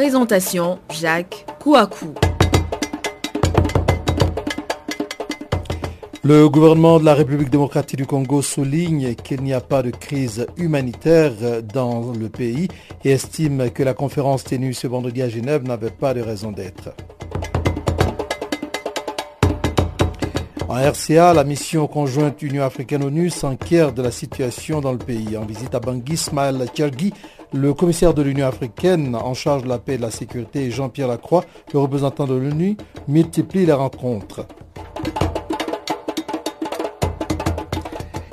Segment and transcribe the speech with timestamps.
[0.00, 2.14] Présentation Jacques Kouakou.
[6.24, 10.46] Le gouvernement de la République démocratique du Congo souligne qu'il n'y a pas de crise
[10.56, 12.68] humanitaire dans le pays
[13.04, 16.94] et estime que la conférence tenue ce vendredi à Genève n'avait pas de raison d'être.
[20.66, 25.36] En RCA, la mission conjointe Union africaine-ONU s'enquiert de la situation dans le pays.
[25.36, 27.12] En visite à Bangui, Ismaël Tchergui,
[27.52, 31.08] le commissaire de l'Union africaine en charge de la paix et de la sécurité, Jean-Pierre
[31.08, 32.76] Lacroix, le représentant de l'ONU,
[33.08, 34.46] multiplient les rencontres.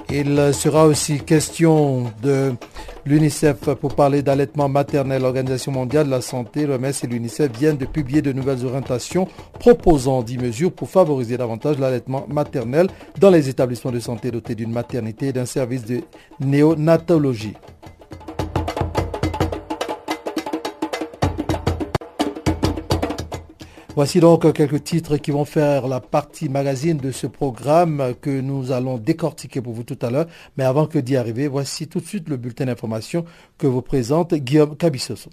[0.09, 2.53] Il sera aussi question de
[3.05, 5.21] l'UNICEF pour parler d'allaitement maternel.
[5.21, 9.27] L'Organisation mondiale de la santé, l'OMS et l'UNICEF viennent de publier de nouvelles orientations
[9.59, 12.87] proposant 10 mesures pour favoriser davantage l'allaitement maternel
[13.19, 16.01] dans les établissements de santé dotés d'une maternité et d'un service de
[16.39, 17.53] néonatologie.
[23.97, 28.71] Voici donc quelques titres qui vont faire la partie magazine de ce programme que nous
[28.71, 30.27] allons décortiquer pour vous tout à l'heure.
[30.55, 33.25] Mais avant que d'y arriver, voici tout de suite le bulletin d'information
[33.57, 35.31] que vous présente Guillaume Cabissoso.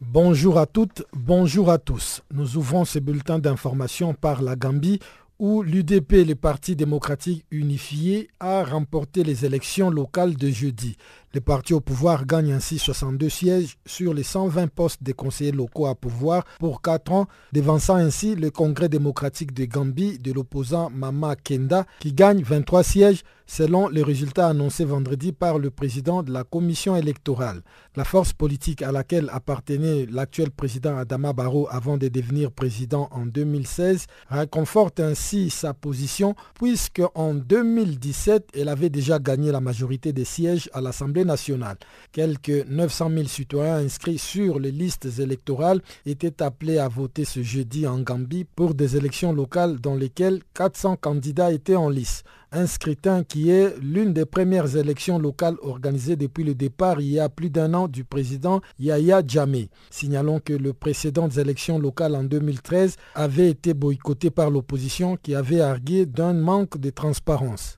[0.00, 2.22] Bonjour à toutes, bonjour à tous.
[2.32, 4.98] Nous ouvrons ce bulletin d'information par la Gambie
[5.38, 10.96] où l'UDP, le Parti démocratique unifié, a remporté les élections locales de jeudi.
[11.34, 15.84] Le parti au pouvoir gagne ainsi 62 sièges sur les 120 postes des conseillers locaux
[15.84, 21.36] à pouvoir pour 4 ans, devançant ainsi le Congrès démocratique de Gambie de l'opposant Mama
[21.36, 26.44] Kenda qui gagne 23 sièges selon les résultats annoncés vendredi par le président de la
[26.44, 27.62] commission électorale.
[27.96, 33.24] La force politique à laquelle appartenait l'actuel président Adama Barrow avant de devenir président en
[33.26, 40.26] 2016 réconforte ainsi sa position puisque en 2017 elle avait déjà gagné la majorité des
[40.26, 41.76] sièges à l'Assemblée nationale.
[42.12, 47.86] Quelques 900 000 citoyens inscrits sur les listes électorales étaient appelés à voter ce jeudi
[47.86, 53.24] en Gambie pour des élections locales dans lesquelles 400 candidats étaient en lice un scrutin
[53.24, 57.50] qui est l'une des premières élections locales organisées depuis le départ il y a plus
[57.50, 59.68] d'un an du président Yahya Jammeh.
[59.90, 65.34] Signalons que le précédent des élections locales en 2013 avait été boycotté par l'opposition qui
[65.34, 67.77] avait argué d'un manque de transparence.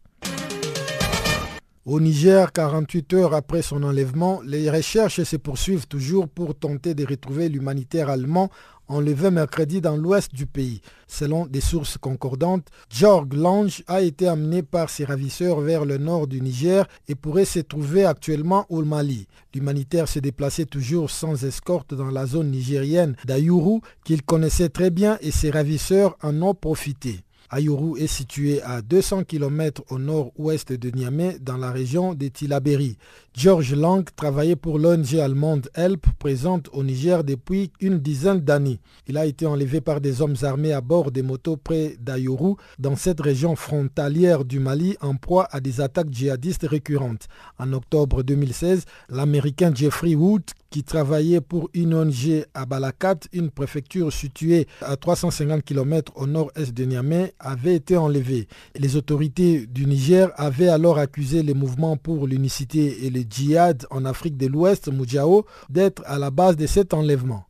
[1.91, 7.05] Au Niger, 48 heures après son enlèvement, les recherches se poursuivent toujours pour tenter de
[7.05, 8.49] retrouver l'humanitaire allemand
[8.87, 10.83] enlevé mercredi dans l'ouest du pays.
[11.09, 16.29] Selon des sources concordantes, Georg Lange a été amené par ses ravisseurs vers le nord
[16.29, 19.27] du Niger et pourrait se trouver actuellement au Mali.
[19.53, 25.19] L'humanitaire se déplaçait toujours sans escorte dans la zone nigérienne d'Ayuru qu'il connaissait très bien
[25.23, 27.25] et ses ravisseurs en ont profité.
[27.53, 32.97] Ayuru est situé à 200 km au nord-ouest de Niamey dans la région de Tilaberi.
[33.35, 38.79] George Lang travaillait pour l'ONG allemande HELP présente au Niger depuis une dizaine d'années.
[39.09, 42.95] Il a été enlevé par des hommes armés à bord des motos près d'Ayuru dans
[42.95, 47.27] cette région frontalière du Mali en proie à des attaques djihadistes récurrentes.
[47.59, 54.13] En octobre 2016, l'Américain Jeffrey Wood qui travaillait pour une ONG à Balakat, une préfecture
[54.13, 58.47] située à 350 km au nord-est de Niamey, avait été enlevé.
[58.77, 64.05] Les autorités du Niger avaient alors accusé les mouvements pour l'unicité et le djihad en
[64.05, 67.50] Afrique de l'Ouest, Moudjao, d'être à la base de cet enlèvement.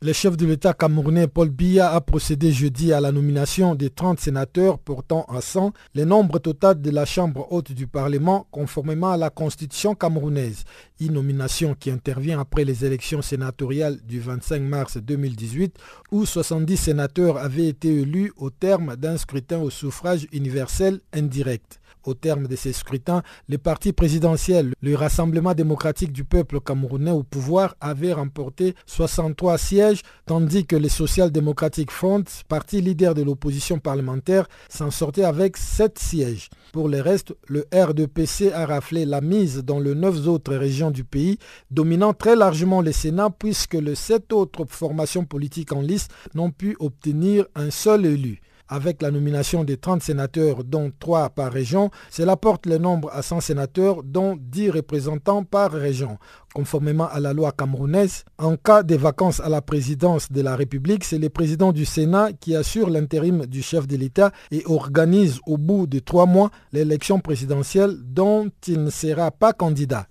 [0.00, 4.20] Le chef de l'État camerounais Paul Biya a procédé jeudi à la nomination des 30
[4.20, 9.16] sénateurs portant à 100 le nombre total de la Chambre haute du Parlement conformément à
[9.16, 10.62] la Constitution camerounaise.
[11.00, 15.74] Une nomination qui intervient après les élections sénatoriales du 25 mars 2018
[16.12, 21.80] où 70 sénateurs avaient été élus au terme d'un scrutin au suffrage universel indirect.
[22.08, 27.22] Au terme de ces scrutins, le parti présidentiel, le Rassemblement démocratique du peuple camerounais au
[27.22, 33.78] pouvoir, avait remporté 63 sièges, tandis que le Social Democratic Front, parti leader de l'opposition
[33.78, 36.48] parlementaire, s'en sortait avec 7 sièges.
[36.72, 41.04] Pour le reste, le RDPC a raflé la mise dans les 9 autres régions du
[41.04, 41.36] pays,
[41.70, 46.74] dominant très largement le Sénat puisque les 7 autres formations politiques en lice n'ont pu
[46.80, 52.36] obtenir un seul élu avec la nomination de 30 sénateurs, dont 3 par région, cela
[52.36, 56.18] porte le nombre à 100 sénateurs, dont 10 représentants par région.
[56.54, 61.04] Conformément à la loi camerounaise, en cas de vacances à la présidence de la République,
[61.04, 65.58] c'est le président du Sénat qui assure l'intérim du chef de l'État et organise au
[65.58, 70.06] bout de trois mois l'élection présidentielle dont il ne sera pas candidat.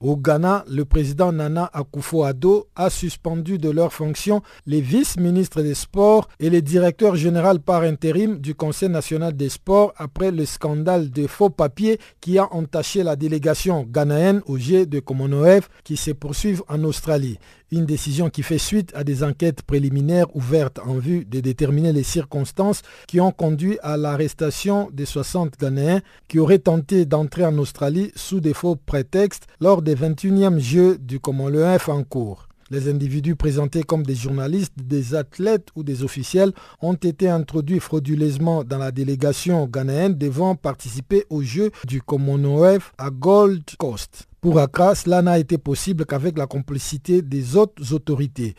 [0.00, 6.28] Au Ghana, le président Nana Akufo-Addo a suspendu de leurs fonctions les vice-ministres des Sports
[6.38, 11.26] et les directeurs généraux par intérim du Conseil national des sports après le scandale de
[11.26, 16.62] faux papiers qui a entaché la délégation ghanéenne au G de Commonwealth qui se poursuivent
[16.68, 17.38] en Australie.
[17.70, 22.02] Une décision qui fait suite à des enquêtes préliminaires ouvertes en vue de déterminer les
[22.02, 28.10] circonstances qui ont conduit à l'arrestation des 60 Ghanéens qui auraient tenté d'entrer en Australie
[28.16, 32.48] sous des faux prétextes lors des 21e Jeux du Commonwealth en cours.
[32.70, 38.64] Les individus présentés comme des journalistes, des athlètes ou des officiels ont été introduits frauduleusement
[38.64, 44.27] dans la délégation ghanéenne devant participer aux Jeux du Commonwealth à Gold Coast.
[44.40, 48.54] Pour Accra, cela n'a été possible qu'avec la complicité des autres autorités.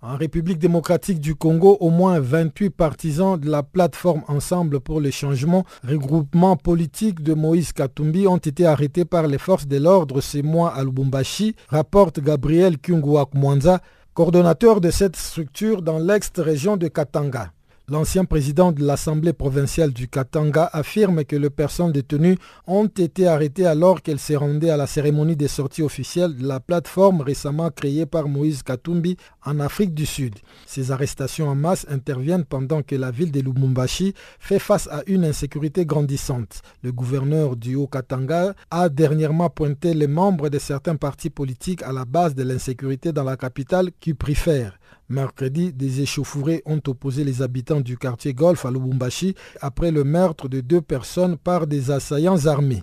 [0.00, 5.12] En République démocratique du Congo, au moins 28 partisans de la plateforme Ensemble pour le
[5.12, 10.38] changement, regroupement politique de Moïse Katumbi, ont été arrêtés par les forces de l'ordre ce
[10.38, 13.80] mois à Lubumbashi, rapporte Gabriel Kyungouak Mwanza,
[14.14, 17.52] coordonnateur de cette structure dans l'ex-région de Katanga.
[17.88, 22.38] L'ancien président de l'Assemblée provinciale du Katanga affirme que les personnes détenues
[22.68, 26.60] ont été arrêtées alors qu'elles se rendaient à la cérémonie des sorties officielles de la
[26.60, 30.36] plateforme récemment créée par Moïse Katumbi en Afrique du Sud.
[30.64, 35.24] Ces arrestations en masse interviennent pendant que la ville de Lubumbashi fait face à une
[35.24, 36.62] insécurité grandissante.
[36.84, 42.04] Le gouverneur du Haut-Katanga a dernièrement pointé les membres de certains partis politiques à la
[42.04, 47.80] base de l'insécurité dans la capitale qui préfèrent Mercredi, des échauffourées ont opposé les habitants
[47.80, 52.82] du quartier Golf à Lubumbashi après le meurtre de deux personnes par des assaillants armés.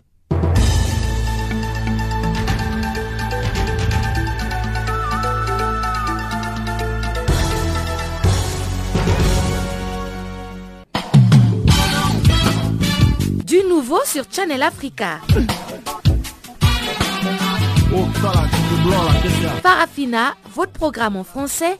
[13.45, 15.19] Du nouveau sur Channel Africa.
[19.63, 21.79] Parafina, votre programme en français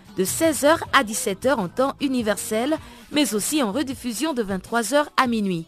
[0.17, 2.77] de 16h à 17h en temps universel,
[3.11, 5.65] mais aussi en rediffusion de 23h à minuit.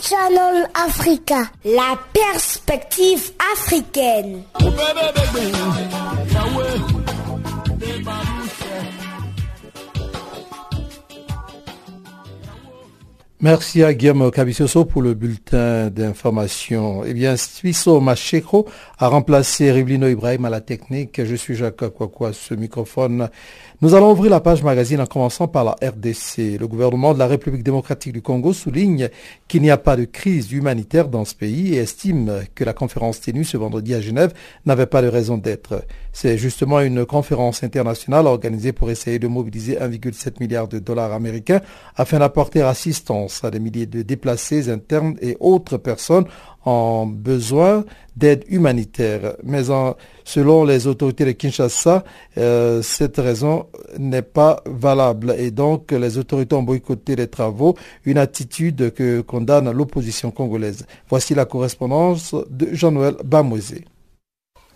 [0.00, 4.42] Channel Africa, la perspective africaine.
[13.44, 17.04] Merci à Guillaume Cabissoso pour le bulletin d'information.
[17.04, 18.66] Eh bien, Suisso Macheko
[18.98, 21.22] a remplacé Rivlino Ibrahim à la technique.
[21.22, 23.28] Je suis Jacques Kwakwa, ce microphone.
[23.84, 26.58] Nous allons ouvrir la page magazine en commençant par la RDC.
[26.58, 29.10] Le gouvernement de la République démocratique du Congo souligne
[29.46, 33.20] qu'il n'y a pas de crise humanitaire dans ce pays et estime que la conférence
[33.20, 34.32] tenue ce vendredi à Genève
[34.64, 35.84] n'avait pas de raison d'être.
[36.14, 41.60] C'est justement une conférence internationale organisée pour essayer de mobiliser 1,7 milliard de dollars américains
[41.94, 46.24] afin d'apporter assistance à des milliers de déplacés internes et autres personnes
[46.64, 47.84] en besoin
[48.16, 49.36] d'aide humanitaire.
[49.42, 49.62] Mais
[50.24, 52.04] selon les autorités de Kinshasa,
[52.38, 53.66] euh, cette raison
[53.98, 59.70] n'est pas valable et donc les autorités ont boycotté les travaux, une attitude que condamne
[59.70, 60.86] l'opposition congolaise.
[61.08, 63.84] Voici la correspondance de Jean-Noël Bamouezé.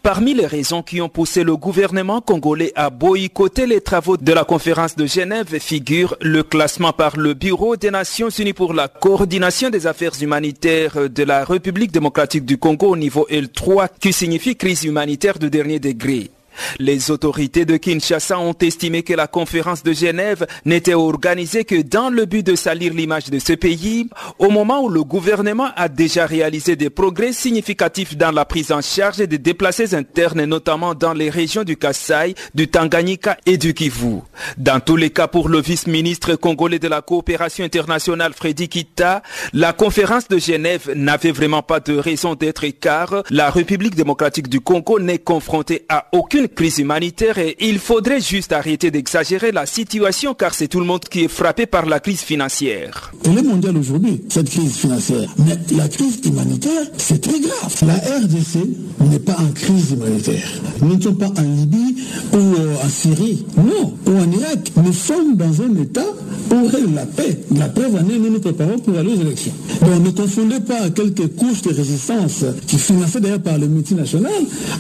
[0.09, 4.43] Parmi les raisons qui ont poussé le gouvernement congolais à boycotter les travaux de la
[4.43, 9.69] conférence de Genève figure le classement par le Bureau des Nations Unies pour la coordination
[9.69, 14.85] des affaires humanitaires de la République démocratique du Congo au niveau L3 qui signifie crise
[14.85, 16.31] humanitaire de dernier degré.
[16.79, 22.11] Les autorités de Kinshasa ont estimé que la conférence de Genève n'était organisée que dans
[22.11, 26.27] le but de salir l'image de ce pays, au moment où le gouvernement a déjà
[26.27, 31.31] réalisé des progrès significatifs dans la prise en charge des déplacés internes, notamment dans les
[31.31, 34.21] régions du Kassai, du Tanganyika et du Kivu.
[34.57, 39.23] Dans tous les cas, pour le vice-ministre congolais de la coopération internationale Freddy Kita,
[39.53, 44.61] la conférence de Genève n'avait vraiment pas de raison d'être car la République démocratique du
[44.61, 50.35] Congo n'est confrontée à aucune crise humanitaire et il faudrait juste arrêter d'exagérer la situation
[50.35, 53.13] car c'est tout le monde qui est frappé par la crise financière.
[53.25, 55.29] Elle est mondiale aujourd'hui, cette crise financière.
[55.39, 57.75] Mais la crise humanitaire, c'est très grave.
[57.87, 60.49] La RDC n'est pas en crise humanitaire.
[60.83, 61.97] Nous ne sommes pas en Libye
[62.33, 64.73] ou euh, en Syrie, non, ou en Irak.
[64.77, 66.07] Nous sommes dans un état
[66.51, 67.39] où la paix.
[67.57, 69.53] La paix va nous nous préparons pour aller aux élections.
[69.83, 74.33] Donc ne confondez pas quelques couches de résistance qui financées d'ailleurs par le multinational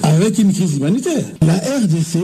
[0.02, 1.24] avec une crise humanitaire.
[1.58, 2.18] RDC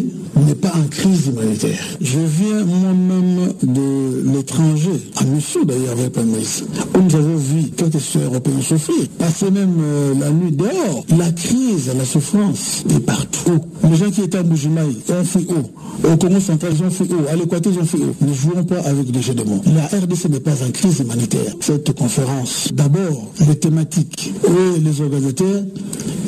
[0.46, 1.78] n'est pas en crise humanitaire.
[2.00, 6.64] Je viens moi-même de l'étranger, à mission d'ailleurs avec Moïse,
[6.94, 11.04] où nous avons vu quelques citoyens européens souffrir, passer même euh, la nuit dehors.
[11.18, 13.60] La crise, la souffrance est partout.
[13.88, 16.08] Les gens qui étaient à Boujimaï ont fait haut.
[16.12, 17.26] Au Congo central, ils ont fait haut.
[17.30, 18.14] À l'Équateur, ils ont fait haut.
[18.20, 19.62] Ne jouons pas avec des jeux de mots.
[19.74, 21.54] La RDC n'est pas en crise humanitaire.
[21.60, 25.62] Cette conférence, d'abord, les thématiques et les organisateurs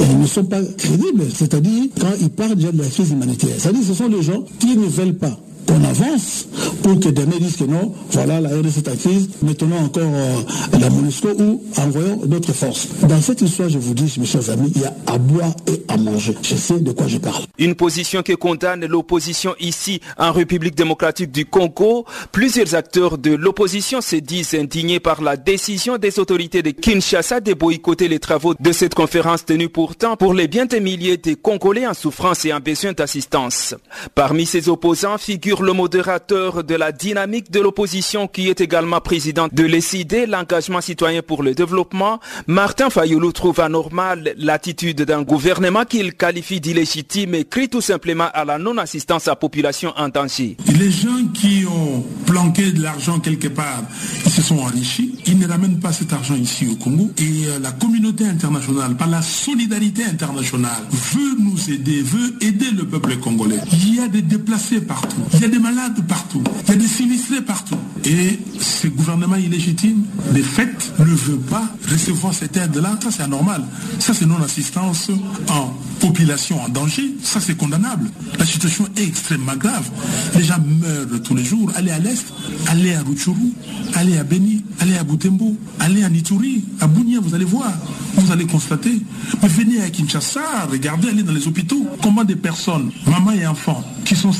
[0.00, 1.24] ils ne sont pas crédibles.
[1.34, 4.74] C'est-à-dire, quand ils parlent déjà de la crise humanitaire, c'est-à-dire ce sont les gens qui
[4.74, 6.46] ne veulent pas qu'on avance
[6.82, 10.36] pour que demain disent que non, voilà la RDC crise, maintenant encore euh,
[10.78, 12.88] la MONUSCO ou envoyons d'autres forces.
[13.02, 15.82] Dans cette histoire, je vous dis, mes chers amis, il y a à boire et
[15.88, 16.34] à manger.
[16.42, 17.42] Je sais de quoi je parle.
[17.58, 22.04] Une position que condamne l'opposition ici en République démocratique du Congo.
[22.32, 27.54] Plusieurs acteurs de l'opposition se disent indignés par la décision des autorités de Kinshasa de
[27.54, 31.86] boycotter les travaux de cette conférence tenue pourtant pour les bien des milliers de Congolais
[31.86, 33.74] en souffrance et en besoin d'assistance.
[34.14, 35.18] Parmi ces opposants
[35.62, 41.22] le modérateur de la dynamique de l'opposition qui est également président de l'ECID, l'engagement citoyen
[41.22, 47.68] pour le développement, Martin Fayoulou trouve anormal l'attitude d'un gouvernement qu'il qualifie d'illégitime et crie
[47.68, 50.56] tout simplement à la non-assistance à population en danger.
[50.78, 53.82] Les gens qui ont planqué de l'argent quelque part,
[54.24, 57.58] ils se sont enrichis, ils ne ramènent pas cet argent ici au Congo et euh,
[57.60, 63.60] la communauté internationale, par la solidarité internationale, veut nous aider, veut aider le peuple congolais.
[63.72, 65.16] Il y a des déplacés partout.
[65.34, 66.42] Il y a des malades partout.
[66.66, 67.76] Il y a des sinistrés partout.
[68.04, 72.98] Et ce gouvernement illégitime, de fait, ne veut pas recevoir cette aide-là.
[73.02, 73.64] Ça, c'est anormal.
[73.98, 75.10] Ça, c'est non-assistance
[75.48, 77.16] en population en danger.
[77.22, 78.08] Ça, c'est condamnable.
[78.38, 79.88] La situation est extrêmement grave.
[80.34, 81.70] Les gens meurent tous les jours.
[81.74, 82.26] Allez à l'Est,
[82.68, 83.52] allez à Rutshuru,
[83.94, 87.72] allez à Beni, allez à Butembo, allez à Nituri, à Bounia, vous allez voir.
[88.14, 89.00] Vous allez constater.
[89.42, 91.86] Mais venez à Kinshasa, regardez, allez dans les hôpitaux.
[92.02, 94.32] Comment des personnes, mamans et enfants, qui sont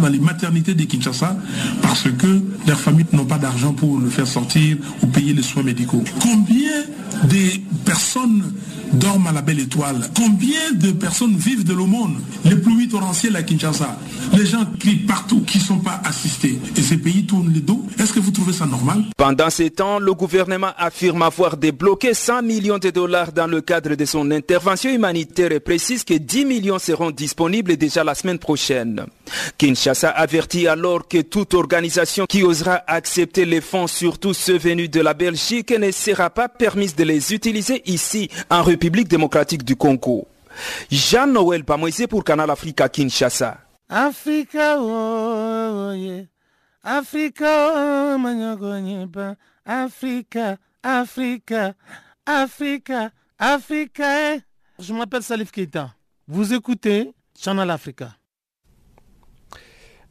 [0.00, 1.36] dans les maternités de Kinshasa
[1.82, 5.62] parce que leurs familles n'ont pas d'argent pour le faire sortir ou payer les soins
[5.62, 6.02] médicaux.
[6.20, 6.82] Combien
[7.24, 8.52] de personnes
[8.92, 10.08] dorment à la belle étoile?
[10.14, 13.98] Combien de personnes vivent de l'aumône Les pluies torrentielles à Kinshasa.
[14.34, 16.58] Les gens crient partout qui ne sont pas assistés.
[16.76, 17.84] Et ces pays tournent les dos.
[17.98, 19.04] Est-ce que vous trouvez ça normal?
[19.16, 23.94] Pendant ces temps, le gouvernement affirme avoir débloqué 100 millions de dollars dans le cadre
[23.94, 29.06] de son intervention humanitaire et précise que 10 millions seront disponibles déjà la semaine prochaine.
[29.56, 35.00] Kinshasa avertit alors que toute organisation qui osera accepter les fonds, surtout ceux venus de
[35.00, 40.26] la Belgique, ne sera pas permise de les utiliser ici en République démocratique du Congo.
[40.90, 43.58] Jean-Noël Pamoisé pour Canal Africa Kinshasa.
[43.88, 46.24] Africa, oh, yeah.
[46.84, 51.74] Africa, oh, Africa, Africa,
[52.26, 54.34] Africa, Africa.
[54.34, 54.40] Eh.
[54.78, 55.94] Je m'appelle Salif Keita.
[56.26, 58.16] Vous écoutez Channel Africa.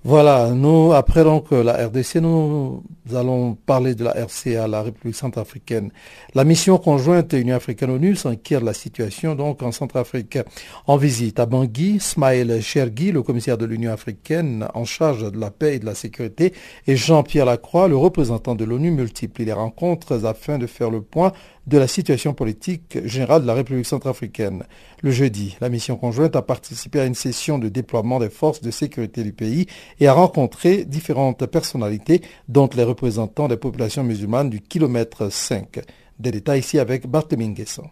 [0.03, 5.91] Voilà, nous, après donc la RDC, nous allons parler de la RCA, la République centrafricaine.
[6.35, 10.37] La mission conjointe Union africaine-ONU s'inquiète de la situation donc en Centrafrique.
[10.85, 15.49] En visite à Bangui, Smaïl Chergui, le commissaire de l'Union africaine en charge de la
[15.49, 16.53] paix et de la sécurité,
[16.85, 21.33] et Jean-Pierre Lacroix, le représentant de l'ONU, multiplient les rencontres afin de faire le point
[21.67, 24.63] de la situation politique générale de la République centrafricaine.
[25.01, 28.71] Le jeudi, la mission conjointe a participé à une session de déploiement des forces de
[28.71, 29.67] sécurité du pays
[29.99, 35.81] et a rencontré différentes personnalités, dont les représentants des populations musulmanes du kilomètre 5.
[36.19, 37.89] Des détails ici avec Barthélémy Guesson.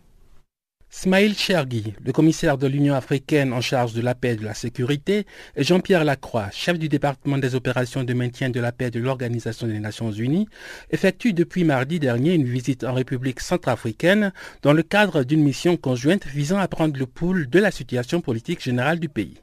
[0.98, 4.54] Smaïl Chergui, le commissaire de l'Union africaine en charge de la paix et de la
[4.54, 5.26] sécurité,
[5.58, 9.68] et Jean-Pierre Lacroix, chef du département des opérations de maintien de la paix de l'Organisation
[9.68, 10.48] des Nations Unies,
[10.92, 16.26] effectuent depuis mardi dernier une visite en République centrafricaine dans le cadre d'une mission conjointe
[16.28, 19.42] visant à prendre le pouls de la situation politique générale du pays.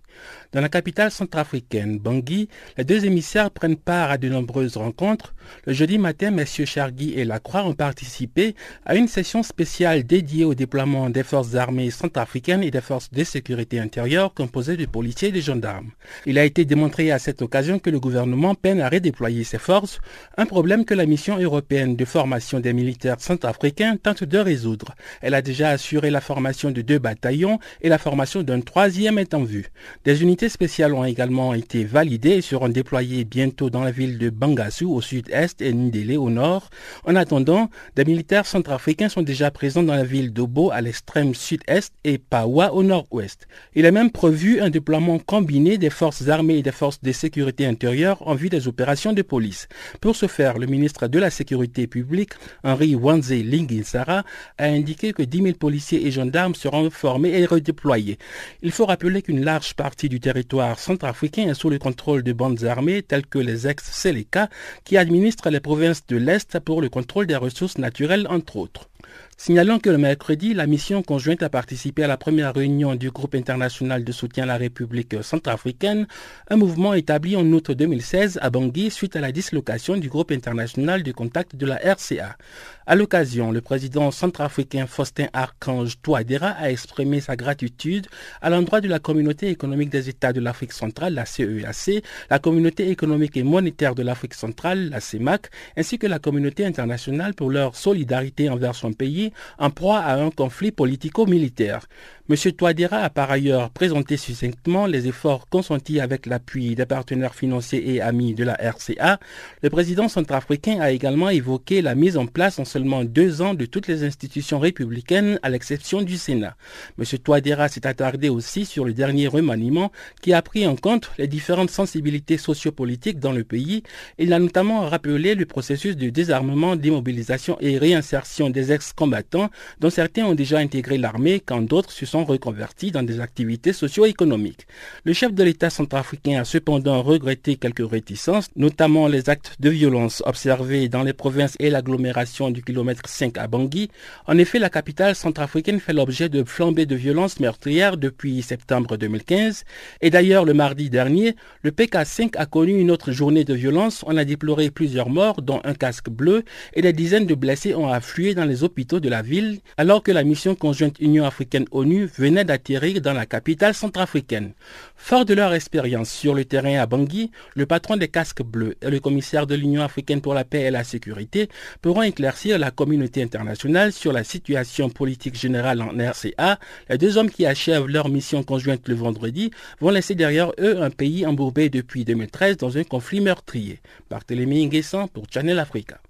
[0.52, 5.35] Dans la capitale centrafricaine, Bangui, les deux émissaires prennent part à de nombreuses rencontres.
[5.64, 6.45] Le jeudi matin, M.
[6.45, 8.54] Chargui et Lacroix ont participé
[8.85, 13.25] à une session spéciale dédiée au déploiement des forces armées centrafricaines et des forces de
[13.25, 15.90] sécurité intérieure composées de policiers et de gendarmes.
[16.26, 20.00] Il a été démontré à cette occasion que le gouvernement peine à redéployer ses forces,
[20.37, 24.95] un problème que la mission européenne de formation des militaires centrafricains tente de résoudre.
[25.23, 29.33] Elle a déjà assuré la formation de deux bataillons et la formation d'un troisième est
[29.33, 29.71] en vue.
[30.04, 34.30] Des unités spéciales ont également été validées et seront déployées bientôt dans la ville de
[34.30, 36.71] Bangassou au sud-est et Ndélé au nord.
[37.04, 41.94] En attendant, des militaires centrafricains sont déjà présents dans la ville d'Obo à l'extrême sud-est
[42.02, 43.47] et Pawa au nord-ouest.
[43.76, 47.64] Il est même prévu un déploiement combiné des forces armées et des forces de sécurité
[47.64, 49.68] intérieure en vue des opérations de police.
[50.00, 52.32] Pour ce faire, le ministre de la Sécurité publique,
[52.64, 54.25] Henri Wanze Linginsara,
[54.59, 58.18] a indiqué que 10 000 policiers et gendarmes seront formés et redéployés.
[58.62, 62.64] Il faut rappeler qu'une large partie du territoire centrafricain est sous le contrôle de bandes
[62.64, 64.49] armées telles que les ex-Seleka
[64.84, 68.88] qui administrent les provinces de l'Est pour le contrôle des ressources naturelles entre autres.
[69.37, 73.34] Signalons que le mercredi, la mission conjointe a participé à la première réunion du groupe
[73.34, 76.06] international de soutien à la République centrafricaine,
[76.49, 81.02] un mouvement établi en août 2016 à Bangui suite à la dislocation du groupe international
[81.02, 82.37] de contact de la RCA.
[82.84, 88.08] À l'occasion, le président centrafricain Faustin Archange Touadéra a exprimé sa gratitude
[88.40, 92.40] à l'endroit de la communauté économique des États de l'Afrique centrale, la CEAC, e la
[92.40, 97.50] communauté économique et monétaire de l'Afrique centrale, la CEMAC, ainsi que la communauté internationale pour
[97.50, 101.86] leur solidarité envers son pays en proie à un conflit politico-militaire.
[102.32, 102.52] M.
[102.52, 108.00] Touadéra a par ailleurs présenté succinctement les efforts consentis avec l'appui des partenaires financiers et
[108.00, 109.20] amis de la RCA.
[109.60, 113.66] Le président centrafricain a également évoqué la mise en place en seulement deux ans de
[113.66, 116.56] toutes les institutions républicaines à l'exception du Sénat.
[116.98, 117.04] M.
[117.22, 121.70] Touadéra s'est attardé aussi sur le dernier remaniement qui a pris en compte les différentes
[121.70, 123.82] sensibilités sociopolitiques dans le pays.
[124.16, 130.24] Il a notamment rappelé le processus de désarmement, démobilisation et réinsertion des ex-combattants dont certains
[130.24, 134.66] ont déjà intégré l'armée quand d'autres se sont reconvertis dans des activités socio-économiques.
[135.04, 140.22] Le chef de l'État centrafricain a cependant regretté quelques réticences, notamment les actes de violence
[140.26, 143.90] observés dans les provinces et l'agglomération du kilomètre 5 à Bangui.
[144.26, 149.64] En effet, la capitale centrafricaine fait l'objet de flambées de violences meurtrières depuis septembre 2015.
[150.00, 154.04] Et d'ailleurs, le mardi dernier, le PK5 a connu une autre journée de violence.
[154.06, 157.88] On a déploré plusieurs morts, dont un casque bleu, et des dizaines de blessés ont
[157.88, 162.44] afflué dans les hôpitaux de la ville, alors que la mission conjointe Union africaine-ONU venaient
[162.44, 164.52] d'atterrir dans la capitale centrafricaine.
[164.96, 168.90] Fort de leur expérience sur le terrain à Bangui, le patron des casques bleus et
[168.90, 171.48] le commissaire de l'Union africaine pour la paix et la sécurité
[171.80, 176.58] pourront éclaircir la communauté internationale sur la situation politique générale en RCA.
[176.88, 180.90] Les deux hommes qui achèvent leur mission conjointe le vendredi vont laisser derrière eux un
[180.90, 183.80] pays embourbé depuis 2013 dans un conflit meurtrier.
[184.10, 186.00] Barthélémy Nguessan pour Channel Africa.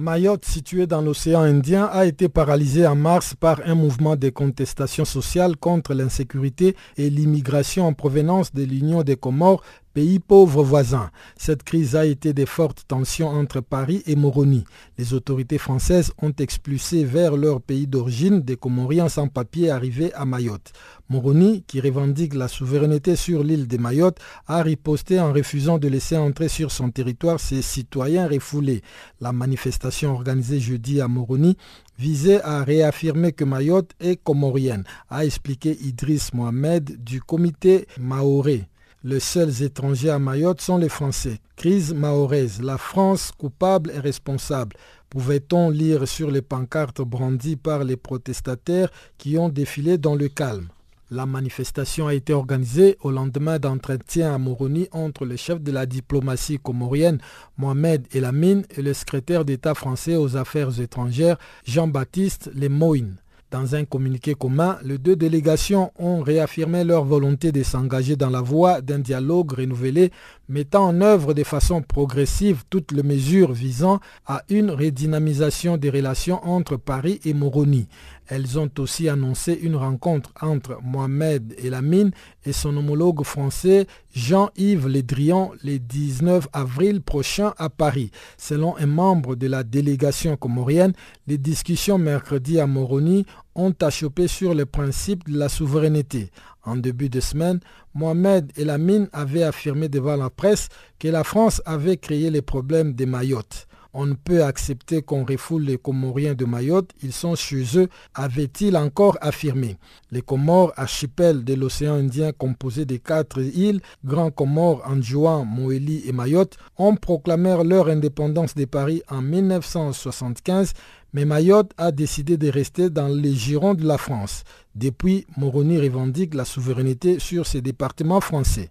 [0.00, 5.04] Mayotte, située dans l'océan Indien, a été paralysée en mars par un mouvement de contestation
[5.04, 11.10] sociale contre l'insécurité et l'immigration en provenance de l'Union des Comores pays pauvres voisins.
[11.36, 14.64] Cette crise a été des fortes tensions entre Paris et Moroni.
[14.98, 20.24] Les autorités françaises ont expulsé vers leur pays d'origine des Comoriens sans papier arrivés à
[20.24, 20.72] Mayotte.
[21.08, 26.16] Moroni, qui revendique la souveraineté sur l'île de Mayotte, a riposté en refusant de laisser
[26.16, 28.82] entrer sur son territoire ses citoyens refoulés.
[29.20, 31.56] La manifestation organisée jeudi à Moroni
[31.98, 38.69] visait à réaffirmer que Mayotte est comorienne, a expliqué Idriss Mohamed du comité Maoré.
[39.02, 41.40] Les seuls étrangers à Mayotte sont les Français.
[41.56, 42.60] Crise mahoraise.
[42.60, 44.76] La France coupable et responsable.
[45.08, 50.68] Pouvait-on lire sur les pancartes brandies par les protestataires qui ont défilé dans le calme?
[51.10, 55.86] La manifestation a été organisée au lendemain d'entretien à Moroni entre le chef de la
[55.86, 57.20] diplomatie comorienne
[57.56, 63.16] Mohamed Elamine et le secrétaire d'État français aux affaires étrangères Jean-Baptiste Lemoyne.
[63.50, 68.40] Dans un communiqué commun, les deux délégations ont réaffirmé leur volonté de s'engager dans la
[68.40, 70.12] voie d'un dialogue renouvelé
[70.48, 76.44] mettant en œuvre de façon progressive toutes les mesures visant à une redynamisation des relations
[76.46, 77.88] entre Paris et Moroni.
[78.30, 82.12] Elles ont aussi annoncé une rencontre entre Mohamed Elamine
[82.46, 88.12] et son homologue français Jean-Yves Le Drian le 19 avril prochain à Paris.
[88.38, 90.92] Selon un membre de la délégation comorienne,
[91.26, 96.30] les discussions mercredi à Moroni ont achoppé sur le principe de la souveraineté.
[96.62, 97.58] En début de semaine,
[97.94, 100.68] Mohamed Elamine avait affirmé devant la presse
[101.00, 103.66] que la France avait créé les problèmes de Mayotte.
[103.92, 108.76] On ne peut accepter qu'on refoule les Comoriens de Mayotte, ils sont chez eux, avait-il
[108.76, 109.78] encore affirmé.
[110.12, 116.12] Les Comores, archipel de l'océan Indien composé de quatre îles, Grand Comore, Anjouan, Moélie et
[116.12, 120.72] Mayotte, ont proclamé leur indépendance de Paris en 1975,
[121.12, 124.44] mais Mayotte a décidé de rester dans les girons de la France.
[124.76, 128.70] Depuis, Moroni revendique la souveraineté sur ces départements français.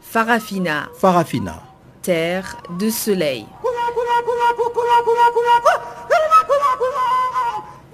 [0.00, 0.88] Farafina.
[0.94, 1.67] Farafina
[2.08, 3.44] terre de soleil.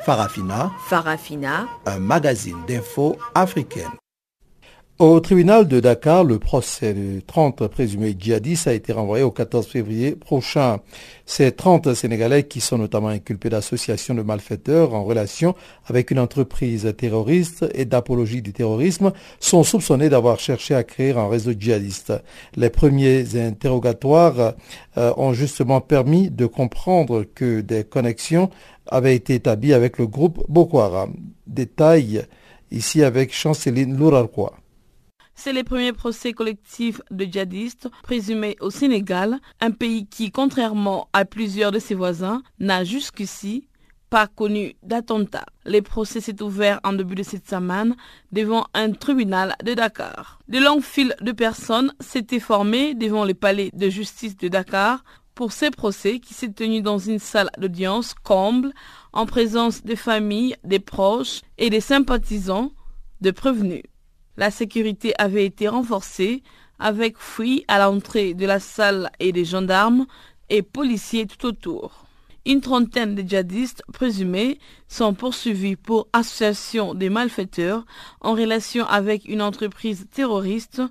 [0.04, 0.70] Farafina.
[0.86, 1.66] Farafina.
[1.86, 3.90] Un magazine d'infos africaine.
[5.00, 9.66] Au tribunal de Dakar, le procès de 30 présumés djihadistes a été renvoyé au 14
[9.66, 10.78] février prochain.
[11.26, 16.94] Ces 30 Sénégalais, qui sont notamment inculpés d'association de malfaiteurs en relation avec une entreprise
[16.96, 22.12] terroriste et d'apologie du terrorisme, sont soupçonnés d'avoir cherché à créer un réseau djihadiste.
[22.54, 24.54] Les premiers interrogatoires
[24.96, 28.48] euh, ont justement permis de comprendre que des connexions
[28.86, 31.16] avaient été établies avec le groupe Boko Haram.
[31.48, 32.26] Détail
[32.70, 34.54] ici avec Chanceline Lourarquois.
[35.34, 41.24] C'est le premier procès collectif de djihadistes présumés au Sénégal, un pays qui, contrairement à
[41.24, 43.68] plusieurs de ses voisins, n'a jusqu'ici
[44.10, 45.44] pas connu d'attentat.
[45.66, 47.96] Le procès s'est ouvert en début de cette semaine
[48.30, 50.38] devant un tribunal de Dakar.
[50.48, 55.02] De longues files de personnes s'étaient formées devant le palais de justice de Dakar
[55.34, 58.72] pour ces procès qui s'est tenu dans une salle d'audience comble
[59.12, 62.70] en présence des familles, des proches et des sympathisants
[63.20, 63.82] de prévenus.
[64.36, 66.42] La sécurité avait été renforcée
[66.78, 70.06] avec fouilles à l'entrée de la salle et des gendarmes
[70.50, 72.04] et policiers tout autour.
[72.46, 77.86] Une trentaine de djihadistes présumés sont poursuivis pour association des malfaiteurs
[78.20, 80.82] en relation avec une entreprise terroriste,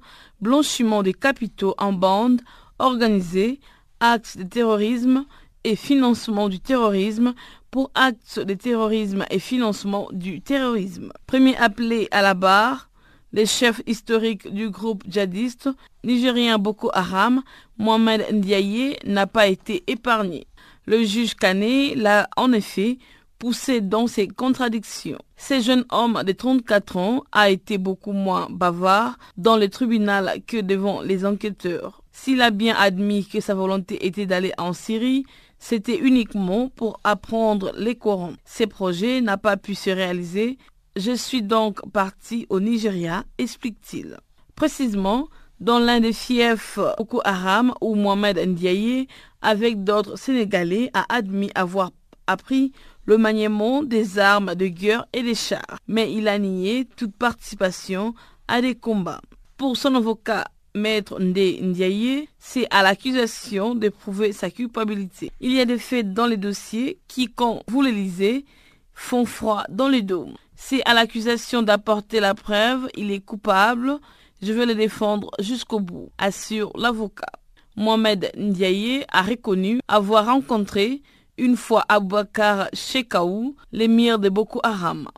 [0.42, 2.42] blanchiment des capitaux en bande,
[2.80, 3.60] organisée,
[4.00, 5.26] actes de terrorisme
[5.64, 7.36] et financement du terrorisme
[7.70, 11.14] pour actes de terrorisme et financement du terrorisme.
[11.28, 12.90] Premier appelé à la barre,
[13.34, 15.70] le chef historique du groupe djihadiste
[16.04, 17.42] nigérien Boko Haram,
[17.78, 20.46] Mohamed Ndiaye, n'a pas été épargné.
[20.86, 23.00] Le juge Kane l'a en effet
[23.40, 25.18] poussé dans ses contradictions.
[25.36, 30.62] Ce jeune homme de 34 ans a été beaucoup moins bavard dans le tribunal que
[30.62, 32.04] devant les enquêteurs.
[32.12, 35.26] S'il a bien admis que sa volonté était d'aller en Syrie,
[35.58, 38.34] c'était uniquement pour apprendre les Corans.
[38.46, 40.58] Ce projet n'a pas pu se réaliser
[40.96, 44.18] je suis donc parti au Nigeria, explique-t-il.
[44.56, 45.28] Précisément,
[45.60, 49.08] dans l'un des fiefs Boko Haram où Mohamed Ndiaye,
[49.42, 51.92] avec d'autres Sénégalais, a admis avoir
[52.28, 52.72] appris
[53.06, 58.14] le maniement des armes de guerre et des chars, mais il a nié toute participation
[58.48, 59.22] à des combats.
[59.58, 65.32] Pour son avocat, Maître Ndiaye, c'est à l'accusation de prouver sa culpabilité.
[65.40, 68.46] Il y a des faits dans les dossiers qui, quand vous les lisez,
[68.94, 70.28] font froid dans les dos.
[70.66, 74.00] C'est à l'accusation d'apporter la preuve, il est coupable,
[74.42, 77.34] je vais le défendre jusqu'au bout, assure l'avocat.
[77.76, 81.02] Mohamed Ndiaye a reconnu avoir rencontré
[81.38, 85.10] une fois Abouakar Shekaou, l'émir de Boko Haram.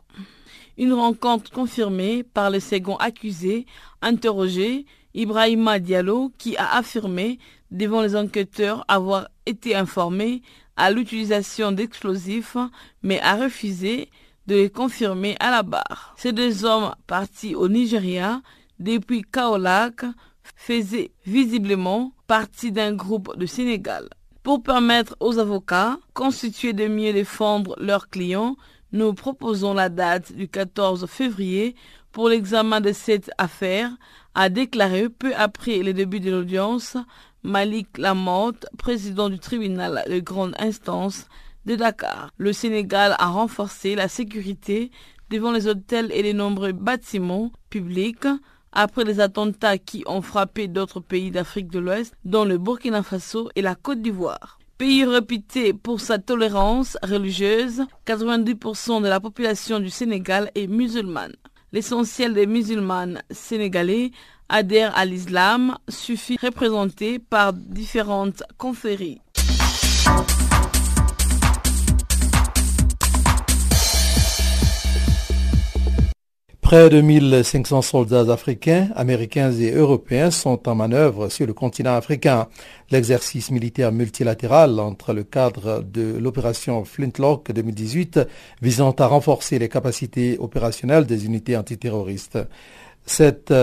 [0.78, 3.66] Une rencontre confirmée par le second accusé,
[4.02, 7.38] interrogé, Ibrahima Diallo, qui a affirmé
[7.70, 10.42] devant les enquêteurs avoir été informé
[10.76, 12.56] à l'utilisation d'explosifs,
[13.04, 14.10] mais a refusé
[14.46, 16.14] de les confirmer à la barre.
[16.16, 18.42] Ces deux hommes partis au Nigeria
[18.78, 20.04] depuis Kaolac
[20.54, 24.08] faisaient visiblement partie d'un groupe de Sénégal.
[24.42, 28.56] Pour permettre aux avocats constitués de mieux défendre leurs clients,
[28.92, 31.74] nous proposons la date du 14 février
[32.12, 33.90] pour l'examen de cette affaire,
[34.34, 36.96] a déclaré peu après le début de l'audience
[37.42, 41.28] Malik Lamotte, président du tribunal de grande instance
[41.66, 42.30] de Dakar.
[42.38, 44.90] Le Sénégal a renforcé la sécurité
[45.30, 48.26] devant les hôtels et les nombreux bâtiments publics
[48.72, 53.50] après les attentats qui ont frappé d'autres pays d'Afrique de l'Ouest, dont le Burkina Faso
[53.56, 54.58] et la Côte d'Ivoire.
[54.78, 61.34] Pays réputé pour sa tolérance religieuse, 90% de la population du Sénégal est musulmane.
[61.72, 64.10] L'essentiel des musulmanes sénégalais
[64.50, 69.20] adhèrent à l'islam, suffit représenté par différentes conféries.
[76.66, 82.48] Près de 1500 soldats africains, américains et européens sont en manœuvre sur le continent africain.
[82.90, 88.18] L'exercice militaire multilatéral entre le cadre de l'opération Flintlock 2018
[88.62, 92.40] visant à renforcer les capacités opérationnelles des unités antiterroristes.
[93.04, 93.54] Cette,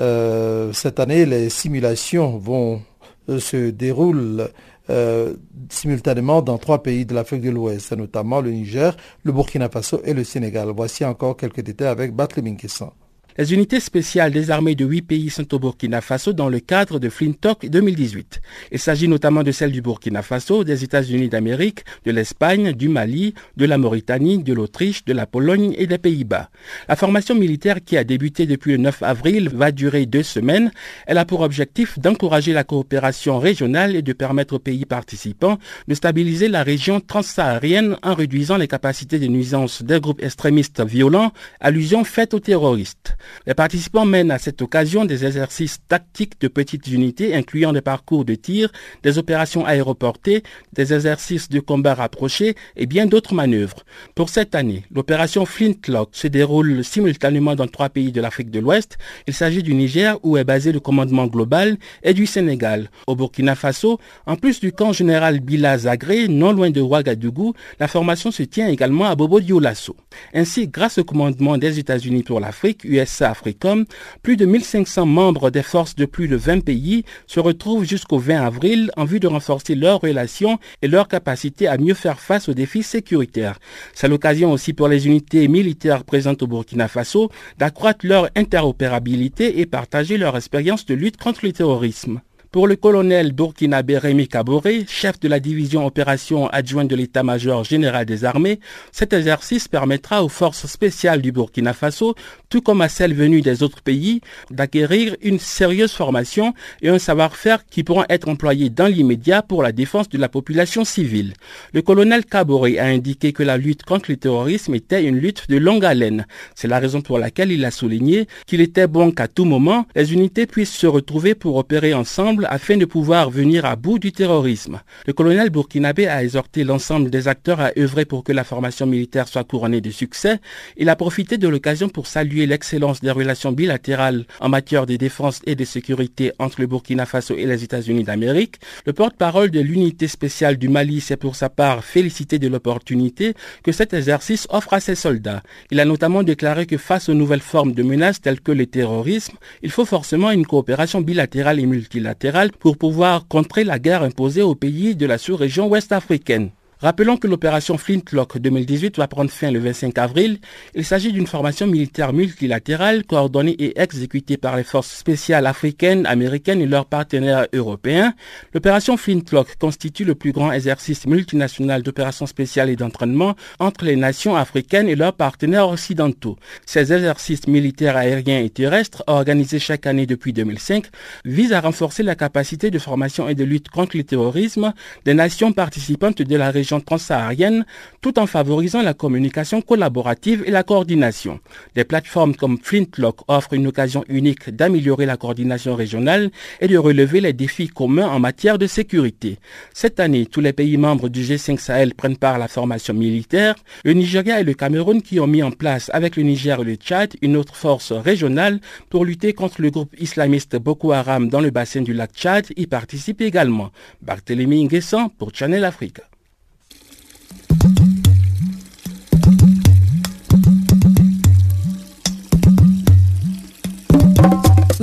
[0.00, 2.82] euh, cette année, les simulations vont
[3.28, 4.46] euh, se dérouler
[4.90, 5.34] euh,
[5.70, 10.12] simultanément dans trois pays de l'Afrique de l'Ouest, notamment le Niger, le Burkina Faso et
[10.14, 10.68] le Sénégal.
[10.74, 12.90] Voici encore quelques détails avec Barthélémy Kessan.
[13.36, 17.00] Les unités spéciales des armées de huit pays sont au Burkina Faso dans le cadre
[17.00, 18.40] de Flintock 2018.
[18.70, 23.34] Il s'agit notamment de celles du Burkina Faso, des États-Unis d'Amérique, de l'Espagne, du Mali,
[23.56, 26.48] de la Mauritanie, de l'Autriche, de la Pologne et des Pays-Bas.
[26.88, 30.70] La formation militaire qui a débuté depuis le 9 avril va durer deux semaines.
[31.08, 35.94] Elle a pour objectif d'encourager la coopération régionale et de permettre aux pays participants de
[35.94, 42.04] stabiliser la région transsaharienne en réduisant les capacités de nuisance des groupes extrémistes violents, allusion
[42.04, 43.16] faite aux terroristes.
[43.46, 48.24] Les participants mènent à cette occasion des exercices tactiques de petites unités incluant des parcours
[48.24, 48.70] de tir,
[49.02, 53.84] des opérations aéroportées, des exercices de combat rapprochés et bien d'autres manœuvres.
[54.14, 58.98] Pour cette année, l'opération Flintlock se déroule simultanément dans trois pays de l'Afrique de l'Ouest.
[59.26, 62.90] Il s'agit du Niger où est basé le commandement global et du Sénégal.
[63.06, 67.88] Au Burkina Faso, en plus du camp général Bila Zagré, non loin de Ouagadougou, la
[67.88, 69.96] formation se tient également à Bobo Dioulasso.
[70.32, 72.84] Ainsi, grâce au commandement des États-Unis pour l'Afrique,
[73.22, 73.84] Africom,
[74.22, 78.44] plus de 1500 membres des forces de plus de 20 pays se retrouvent jusqu'au 20
[78.44, 82.54] avril en vue de renforcer leurs relations et leur capacité à mieux faire face aux
[82.54, 83.58] défis sécuritaires.
[83.92, 89.66] C'est l'occasion aussi pour les unités militaires présentes au Burkina Faso d'accroître leur interopérabilité et
[89.66, 92.20] partager leur expérience de lutte contre le terrorisme.
[92.54, 98.06] Pour le colonel burkinabé Rémi Kaboré, chef de la division opération adjointe de l'état-major général
[98.06, 98.60] des armées,
[98.92, 102.14] cet exercice permettra aux forces spéciales du Burkina Faso,
[102.50, 104.20] tout comme à celles venues des autres pays,
[104.52, 109.72] d'acquérir une sérieuse formation et un savoir-faire qui pourront être employés dans l'immédiat pour la
[109.72, 111.34] défense de la population civile.
[111.72, 115.56] Le colonel Kaboré a indiqué que la lutte contre le terrorisme était une lutte de
[115.56, 116.24] longue haleine.
[116.54, 120.12] C'est la raison pour laquelle il a souligné qu'il était bon qu'à tout moment, les
[120.12, 124.80] unités puissent se retrouver pour opérer ensemble afin de pouvoir venir à bout du terrorisme.
[125.06, 129.28] Le colonel burkinabé a exhorté l'ensemble des acteurs à œuvrer pour que la formation militaire
[129.28, 130.40] soit couronnée de succès.
[130.76, 135.40] Il a profité de l'occasion pour saluer l'excellence des relations bilatérales en matière de défense
[135.46, 138.56] et de sécurité entre le Burkina Faso et les États-Unis d'Amérique.
[138.86, 143.72] Le porte-parole de l'unité spéciale du Mali s'est pour sa part félicité de l'opportunité que
[143.72, 145.42] cet exercice offre à ses soldats.
[145.70, 149.36] Il a notamment déclaré que face aux nouvelles formes de menaces telles que le terrorisme,
[149.62, 154.56] il faut forcément une coopération bilatérale et multilatérale pour pouvoir contrer la guerre imposée aux
[154.56, 156.50] pays de la sous-région ouest africaine.
[156.84, 160.38] Rappelons que l'opération Flintlock 2018 va prendre fin le 25 avril.
[160.74, 166.60] Il s'agit d'une formation militaire multilatérale coordonnée et exécutée par les forces spéciales africaines, américaines
[166.60, 168.12] et leurs partenaires européens.
[168.52, 174.36] L'opération Flintlock constitue le plus grand exercice multinational d'opérations spéciales et d'entraînement entre les nations
[174.36, 176.36] africaines et leurs partenaires occidentaux.
[176.66, 180.84] Ces exercices militaires aériens et terrestres, organisés chaque année depuis 2005,
[181.24, 184.74] visent à renforcer la capacité de formation et de lutte contre le terrorisme
[185.06, 187.64] des nations participantes de la région transsaharienne
[188.00, 191.40] tout en favorisant la communication collaborative et la coordination.
[191.74, 197.20] Des plateformes comme Flintlock offrent une occasion unique d'améliorer la coordination régionale et de relever
[197.20, 199.38] les défis communs en matière de sécurité.
[199.72, 203.54] Cette année, tous les pays membres du G5 Sahel prennent part à la formation militaire.
[203.84, 206.74] Le Nigeria et le Cameroun qui ont mis en place avec le Niger et le
[206.74, 208.60] Tchad une autre force régionale
[208.90, 212.66] pour lutter contre le groupe islamiste Boko Haram dans le bassin du lac Tchad y
[212.66, 213.70] participent également.
[214.02, 216.02] Barthélémy Nguessan pour Channel Africa.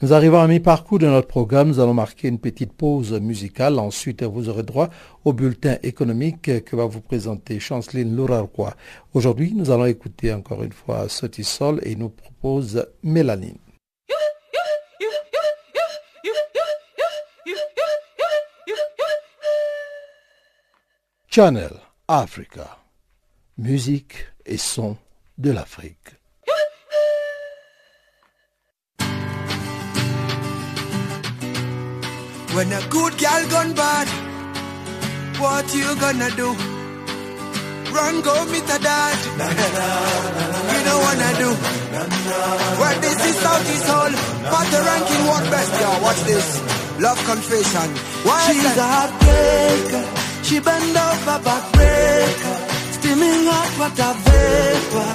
[0.00, 1.68] Nous arrivons à mi-parcours de notre programme.
[1.68, 3.78] Nous allons marquer une petite pause musicale.
[3.78, 4.90] Ensuite, vous aurez droit
[5.24, 8.74] au bulletin économique que va vous présenter Chanceline Lourarois.
[9.14, 13.61] Aujourd'hui, nous allons écouter encore une fois Sotisol et nous propose Mélanine.
[21.32, 21.72] Channel
[22.08, 22.76] Africa.
[23.56, 24.98] Musique et son
[25.38, 26.10] de l'Afrique.
[32.52, 34.08] When a good girl gone bad,
[35.40, 36.52] what you gonna do?
[37.94, 39.16] Run, go meet a dad.
[40.68, 41.50] you don't wanna do
[42.76, 43.08] what the
[43.48, 44.12] out his soul.
[44.52, 45.88] But the ranking what best, yo.
[46.02, 46.60] Watch this.
[47.00, 47.88] Love confession.
[48.22, 50.21] Why She's a heartbreaker.
[50.42, 52.56] She bend over backbreaker.
[52.96, 55.10] Steaming hot water vapor.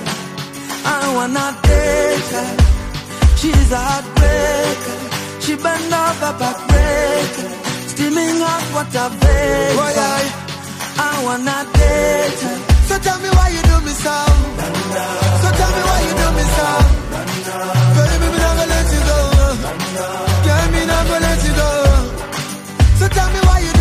[0.86, 2.50] I wanna take her.
[3.40, 4.98] She's a heartbreaker.
[5.44, 7.50] She bend over backbreaker.
[7.92, 9.76] Steaming hot water vapor.
[9.78, 10.24] Boy, I,
[10.98, 12.58] I wanna date her.
[12.90, 14.18] so tell me why you do me so.
[15.42, 16.70] So tell me why you do me so.
[17.98, 19.20] Baby, me never let you go.
[20.46, 21.70] Girl, me never let you go.
[23.00, 23.77] So tell me why you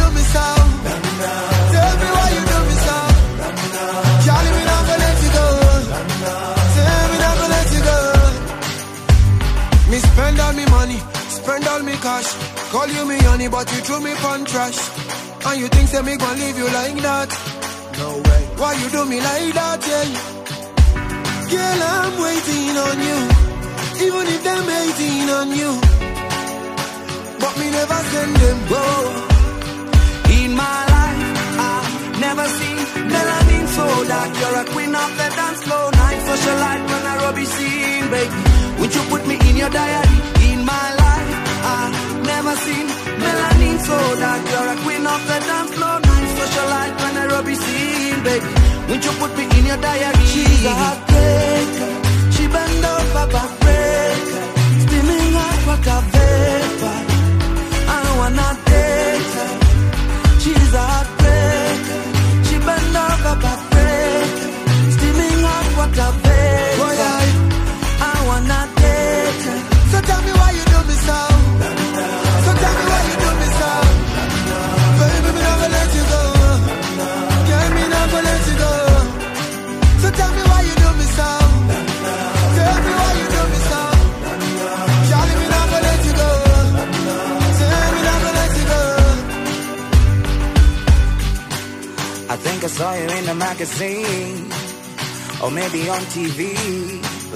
[11.46, 12.28] spend all me cash.
[12.74, 14.78] Call you me honey, but you threw me on trash.
[15.46, 17.30] And you think say me gon' leave you like that?
[18.00, 18.42] No way.
[18.60, 20.08] Why you do me like that, yeah?
[21.52, 23.20] Girl, I'm waiting on you.
[24.06, 25.72] Even if them hating on you.
[27.42, 28.84] But me never send them go.
[30.38, 31.22] In my life,
[31.70, 32.78] I've never seen
[33.12, 34.30] melanin so dark.
[34.40, 35.86] You're a queen of the dance floor.
[36.02, 38.40] Night socialite when I rubby scene, baby.
[38.80, 40.18] Would you put me in your diary?
[40.50, 40.95] In my life,
[42.54, 42.86] seen
[43.22, 44.42] melanin so dark.
[44.50, 45.98] You're a queen of the dance floor.
[46.00, 48.50] Night socialite when I rubby scene, baby.
[48.88, 50.26] Would you put me in your diary?
[50.32, 51.90] She's a heartbreaker.
[52.34, 54.44] She bend over backbreaker.
[54.84, 56.98] Steaming hot water vapor.
[57.96, 59.52] I wanna date her.
[60.42, 62.00] She's a heartbreaker.
[62.46, 64.48] She bend over backbreaker.
[64.94, 66.78] Steaming hot water vapor.
[66.80, 67.26] Boy, I,
[68.10, 68.75] I wanna
[92.86, 94.46] saw you in the magazine
[95.42, 96.40] or maybe on TV.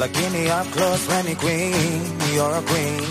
[0.03, 2.03] Looking me up close when you queen,
[2.35, 3.09] you're a queen.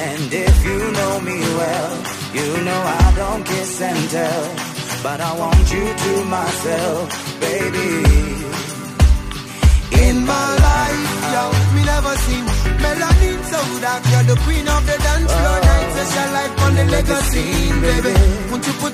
[0.00, 1.92] And if you know me well,
[2.36, 4.44] you know I don't kiss and tell.
[5.06, 7.06] But I want you to myself,
[7.46, 7.92] baby.
[10.04, 12.44] In my life, yo, me never seen
[12.84, 14.02] melanin so dark.
[14.10, 15.58] You're the queen of the dance floor.
[15.62, 15.68] Oh.
[15.68, 17.46] Night session like on the legacy,
[17.86, 18.14] baby.
[18.50, 18.91] Won't you put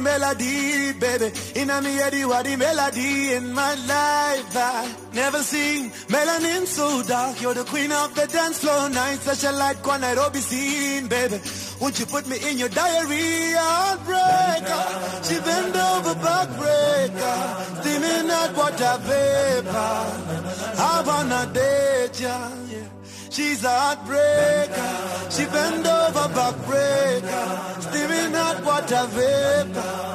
[0.00, 1.32] melody, baby.
[1.54, 3.32] In a me head, you are the melody.
[3.32, 7.40] In my life, I never seen melanin so dark.
[7.40, 8.88] You're the queen of the dance floor.
[8.88, 11.40] Night, such a light, one be scene, baby.
[11.80, 13.54] Won't you put me in your diary?
[13.54, 14.84] Heartbreaker,
[15.26, 20.38] she bend over backbreaker, steaming hot water vapor.
[20.80, 22.50] I wanna date ya.
[22.70, 22.97] Yeah.
[23.30, 25.30] She's a heartbreaker.
[25.30, 27.82] She bend over backbreaker.
[27.82, 30.08] Steaming hot water vapor.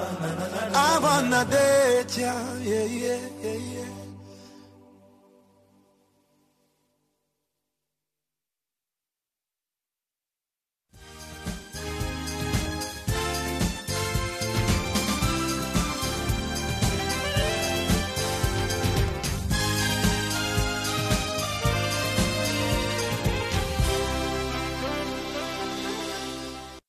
[0.75, 2.33] I wanna date ya.
[2.61, 4.02] Yeah, yeah, yeah, yeah.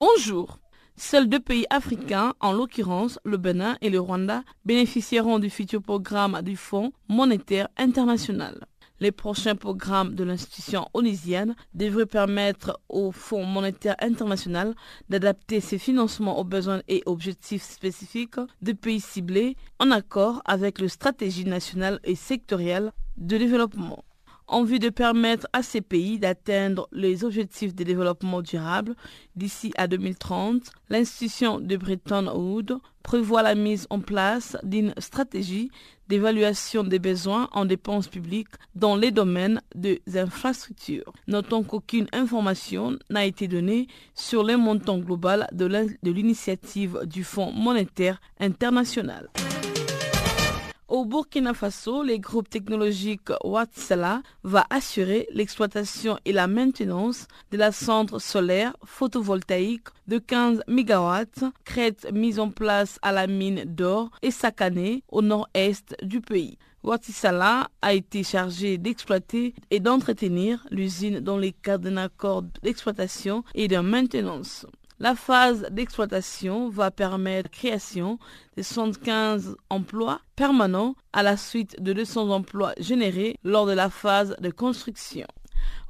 [0.07, 0.59] Bonjour.
[0.99, 6.43] Seuls deux pays africains, en l'occurrence le Bénin et le Rwanda, bénéficieront du futur programme
[6.43, 8.67] du Fonds monétaire international.
[9.01, 14.75] Les prochains programmes de l'institution onisienne devraient permettre au Fonds monétaire international
[15.09, 20.91] d'adapter ses financements aux besoins et objectifs spécifiques de pays ciblés en accord avec les
[20.91, 24.05] stratégies nationales et sectorielles de développement.
[24.47, 28.95] En vue de permettre à ces pays d'atteindre les objectifs de développement durable
[29.37, 30.71] d'ici à 2030.
[30.91, 35.71] L'institution de Bretton Woods prévoit la mise en place d'une stratégie
[36.09, 41.13] d'évaluation des besoins en dépenses publiques dans les domaines des infrastructures.
[41.27, 48.21] Notons qu'aucune information n'a été donnée sur le montant global de l'initiative du Fonds monétaire
[48.39, 49.31] international.
[50.95, 57.73] Au Burkina Faso, le groupe technologique Watsala va assurer l'exploitation et la maintenance de la
[57.73, 64.31] centre solaire photovoltaïque de 15 MW, crête mise en place à la mine d'or et
[64.31, 66.59] Sakané au nord-est du pays.
[66.85, 73.67] Watsala a été chargé d'exploiter et d'entretenir l'usine dans les cadres d'un accord d'exploitation et
[73.67, 74.65] de maintenance.
[75.05, 78.19] La phase d'exploitation va permettre la création
[78.57, 84.35] de 75 emplois permanents à la suite de 200 emplois générés lors de la phase
[84.41, 85.27] de construction.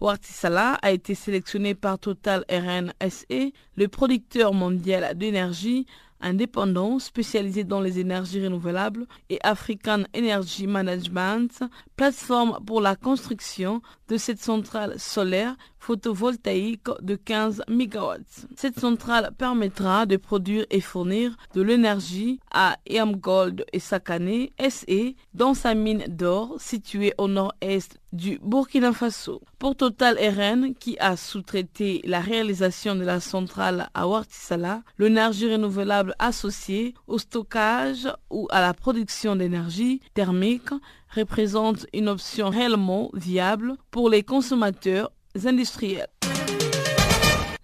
[0.01, 5.87] Wartisala a été sélectionné par Total RN SE, le producteur mondial d'énergie
[6.25, 11.63] indépendant spécialisé dans les énergies renouvelables et African Energy Management,
[11.97, 15.55] plateforme pour la construction de cette centrale solaire
[15.85, 18.17] photovoltaïque de 15 MW.
[18.57, 25.53] Cette centrale permettra de produire et fournir de l'énergie à Gold et Sakane SE dans
[25.53, 29.43] sa mine d'or située au nord-est du Burkina Faso.
[29.59, 36.15] Pour Total RN, qui a sous-traité la réalisation de la centrale à Wartisala, l'énergie renouvelable
[36.19, 40.71] associée au stockage ou à la production d'énergie thermique
[41.15, 45.11] représente une option réellement viable pour les consommateurs
[45.45, 46.09] industriels.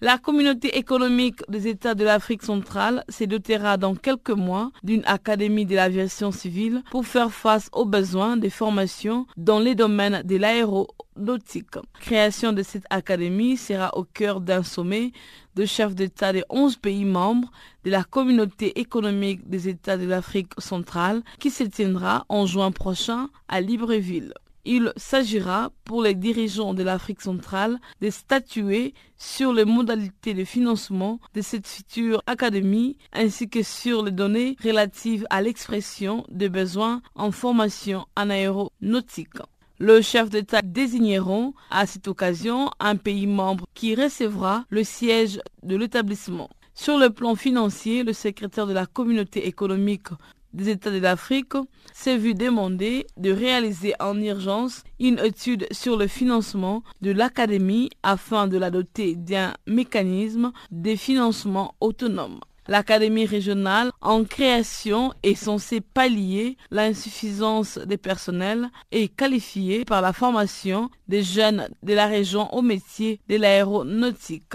[0.03, 5.67] La communauté économique des États de l'Afrique centrale se dotera dans quelques mois d'une académie
[5.67, 11.77] de l'aviation civile pour faire face aux besoins de formation dans les domaines de l'aéronautique.
[12.01, 15.13] Création de cette académie sera au cœur d'un sommet
[15.55, 17.51] de chefs d'État des 11 pays membres
[17.85, 23.29] de la communauté économique des États de l'Afrique centrale qui se tiendra en juin prochain
[23.49, 24.33] à Libreville.
[24.65, 31.19] Il s'agira pour les dirigeants de l'Afrique centrale de statuer sur les modalités de financement
[31.35, 37.31] de cette future académie ainsi que sur les données relatives à l'expression des besoins en
[37.31, 39.39] formation en aéronautique.
[39.79, 45.75] Le chef d'État désigneront à cette occasion un pays membre qui recevra le siège de
[45.75, 46.51] l'établissement.
[46.75, 50.09] Sur le plan financier, le secrétaire de la communauté économique
[50.53, 51.55] des États de l'Afrique
[51.93, 58.49] s'est vu demander de réaliser en urgence une étude sur le financement de l'Académie afin
[58.49, 62.41] de la doter d'un mécanisme de financement autonome.
[62.69, 70.89] L'Académie régionale en création est censée pallier l'insuffisance des personnels et qualifier par la formation
[71.09, 74.55] des jeunes de la région au métier de l'aéronautique.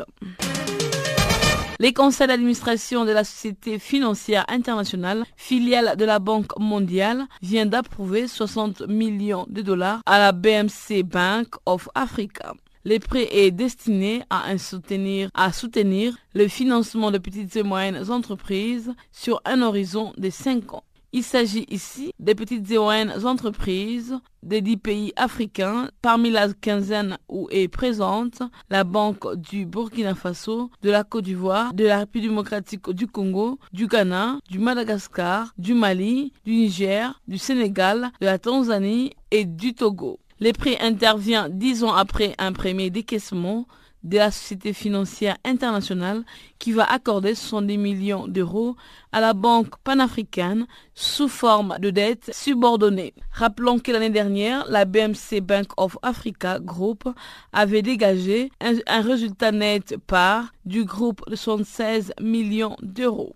[1.77, 8.29] Les conseils d'administration de la Société financière internationale, filiale de la Banque mondiale, vient d'approuver
[8.29, 12.53] 60 millions de dollars à la BMC Bank of Africa.
[12.85, 18.93] Le prêt est destiné à soutenir, à soutenir le financement de petites et moyennes entreprises
[19.11, 20.83] sur un horizon de 5 ans.
[21.17, 27.17] Il s'agit ici des petites et moyennes entreprises des dix pays africains, parmi la quinzaine
[27.29, 32.31] où est présente la Banque du Burkina Faso, de la Côte d'Ivoire, de la République
[32.31, 38.37] démocratique du Congo, du Ghana, du Madagascar, du Mali, du Niger, du Sénégal, de la
[38.37, 40.19] Tanzanie et du Togo.
[40.41, 43.67] Les prix intervient dix ans après un premier décaissement
[44.05, 46.23] de la Société financière internationale
[46.59, 48.75] qui va accorder 70 millions d'euros
[49.11, 53.13] à la Banque panafricaine sous forme de dette subordonnée.
[53.31, 57.03] Rappelons que l'année dernière, la BMC Bank of Africa Group
[57.51, 63.35] avait dégagé un, un résultat net par du groupe de 76 millions d'euros.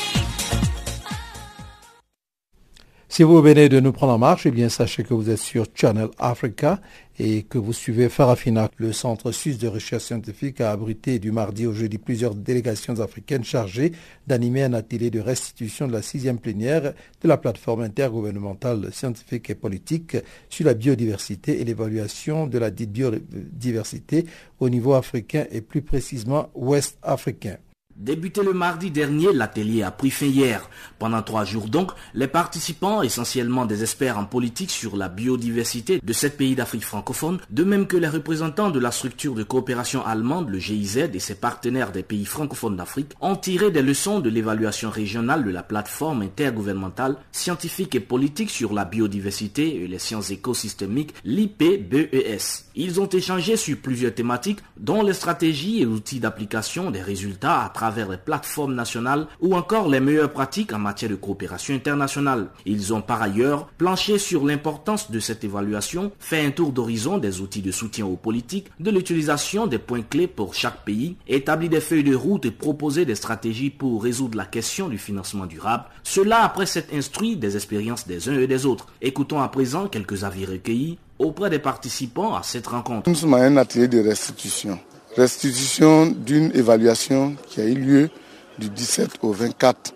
[3.13, 5.65] Si vous venez de nous prendre en marche, eh bien sachez que vous êtes sur
[5.75, 6.79] Channel Africa
[7.19, 8.71] et que vous suivez Farafina.
[8.77, 13.43] Le Centre suisse de recherche scientifique a abrité du mardi au jeudi plusieurs délégations africaines
[13.43, 13.91] chargées
[14.27, 19.55] d'animer un atelier de restitution de la sixième plénière de la plateforme intergouvernementale scientifique et
[19.55, 20.15] politique
[20.47, 24.25] sur la biodiversité et l'évaluation de la biodiversité
[24.61, 27.57] au niveau africain et plus précisément ouest africain.
[27.95, 30.69] Débuté le mardi dernier, l'atelier a pris fin hier.
[30.97, 36.13] Pendant trois jours donc, les participants, essentiellement des experts en politique sur la biodiversité de
[36.13, 40.49] sept pays d'Afrique francophone, de même que les représentants de la structure de coopération allemande,
[40.49, 44.89] le GIZ, et ses partenaires des pays francophones d'Afrique, ont tiré des leçons de l'évaluation
[44.89, 51.13] régionale de la plateforme intergouvernementale scientifique et politique sur la biodiversité et les sciences écosystémiques,
[51.23, 52.70] l'IPBES.
[52.75, 57.69] Ils ont échangé sur plusieurs thématiques, dont les stratégies et outils d'application des résultats à
[57.69, 62.47] travers vers les plateformes nationales ou encore les meilleures pratiques en matière de coopération internationale.
[62.65, 67.41] Ils ont par ailleurs planché sur l'importance de cette évaluation, fait un tour d'horizon des
[67.41, 71.81] outils de soutien aux politiques, de l'utilisation des points clés pour chaque pays, établi des
[71.81, 75.85] feuilles de route et proposé des stratégies pour résoudre la question du financement durable.
[76.03, 78.87] Cela après s'être instruit des expériences des uns et des autres.
[79.01, 83.09] Écoutons à présent quelques avis recueillis auprès des participants à cette rencontre.
[83.09, 84.79] Nous sommes à un atelier de restitution
[85.15, 88.09] restitution d'une évaluation qui a eu lieu
[88.57, 89.93] du 17 au 24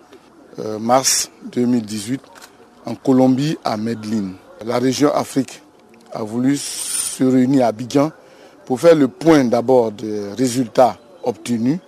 [0.58, 2.20] euh, mars 2018
[2.84, 4.32] en Colombie à Medellin.
[4.64, 5.62] La région Afrique
[6.12, 8.10] a voulu se réunir à Abidjan
[8.64, 11.78] pour faire le point d'abord des résultats obtenus,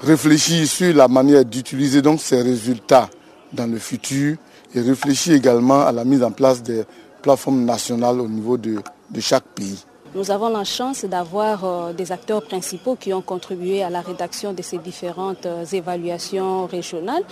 [0.00, 3.08] réfléchir sur la manière d'utiliser donc ces résultats
[3.52, 4.36] dans le futur
[4.74, 6.84] et réfléchir également à la mise en place des
[7.26, 9.84] plateformes nationales au niveau de chaque pays.
[10.16, 14.54] Nous avons la chance d'avoir euh, des acteurs principaux qui ont contribué à la rédaction
[14.54, 17.22] de ces différentes euh, évaluations régionales.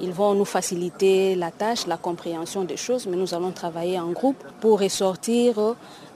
[0.00, 4.12] Ils vont nous faciliter la tâche, la compréhension des choses, mais nous allons travailler en
[4.12, 5.58] groupe pour ressortir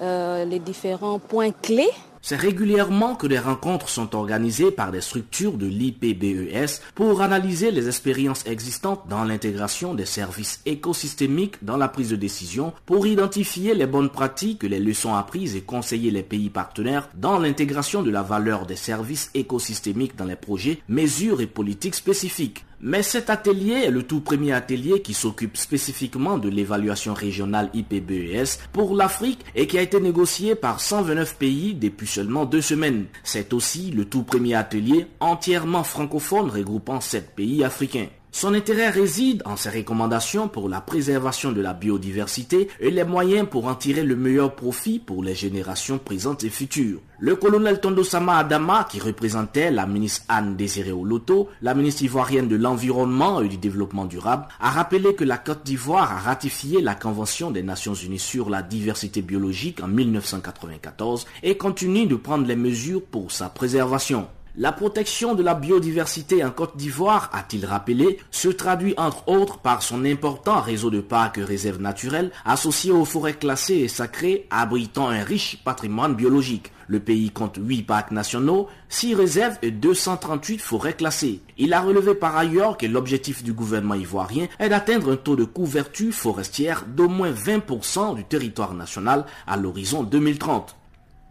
[0.00, 1.92] euh, les différents points clés
[2.24, 7.86] c'est régulièrement que des rencontres sont organisées par des structures de l'IPBES pour analyser les
[7.86, 13.86] expériences existantes dans l'intégration des services écosystémiques dans la prise de décision, pour identifier les
[13.86, 18.64] bonnes pratiques, les leçons apprises et conseiller les pays partenaires dans l'intégration de la valeur
[18.64, 22.64] des services écosystémiques dans les projets, mesures et politiques spécifiques.
[22.86, 28.58] Mais cet atelier est le tout premier atelier qui s'occupe spécifiquement de l'évaluation régionale IPBES
[28.74, 33.06] pour l'Afrique et qui a été négocié par 129 pays depuis seulement deux semaines.
[33.22, 38.08] C'est aussi le tout premier atelier entièrement francophone regroupant sept pays africains.
[38.36, 43.46] Son intérêt réside en ses recommandations pour la préservation de la biodiversité et les moyens
[43.48, 46.98] pour en tirer le meilleur profit pour les générations présentes et futures.
[47.20, 52.56] Le colonel Tondosama Adama, qui représentait la ministre Anne Désiré Oloto, la ministre ivoirienne de
[52.56, 57.52] l'Environnement et du Développement durable, a rappelé que la Côte d'Ivoire a ratifié la Convention
[57.52, 63.04] des Nations Unies sur la diversité biologique en 1994 et continue de prendre les mesures
[63.04, 64.26] pour sa préservation.
[64.56, 69.82] La protection de la biodiversité en Côte d'Ivoire, a-t-il rappelé, se traduit entre autres par
[69.82, 75.08] son important réseau de parcs et réserves naturelles associés aux forêts classées et sacrées abritant
[75.08, 76.70] un riche patrimoine biologique.
[76.86, 81.40] Le pays compte 8 parcs nationaux, 6 réserves et 238 forêts classées.
[81.58, 85.42] Il a relevé par ailleurs que l'objectif du gouvernement ivoirien est d'atteindre un taux de
[85.42, 90.76] couverture forestière d'au moins 20% du territoire national à l'horizon 2030.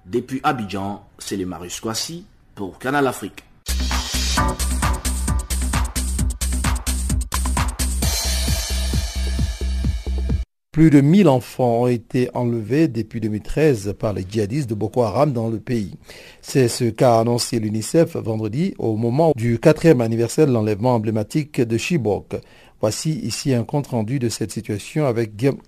[0.06, 1.80] Depuis Abidjan, c'est le Marius
[2.56, 3.44] pour Canal Afrique.
[10.74, 15.32] Plus de 1000 enfants ont été enlevés depuis 2013 par les djihadistes de Boko Haram
[15.32, 15.94] dans le pays.
[16.42, 21.78] C'est ce qu'a annoncé l'UNICEF vendredi au moment du quatrième anniversaire de l'enlèvement emblématique de
[21.78, 22.38] Chibok.
[22.82, 25.60] Voici ici un compte rendu de cette situation avec Guillaume.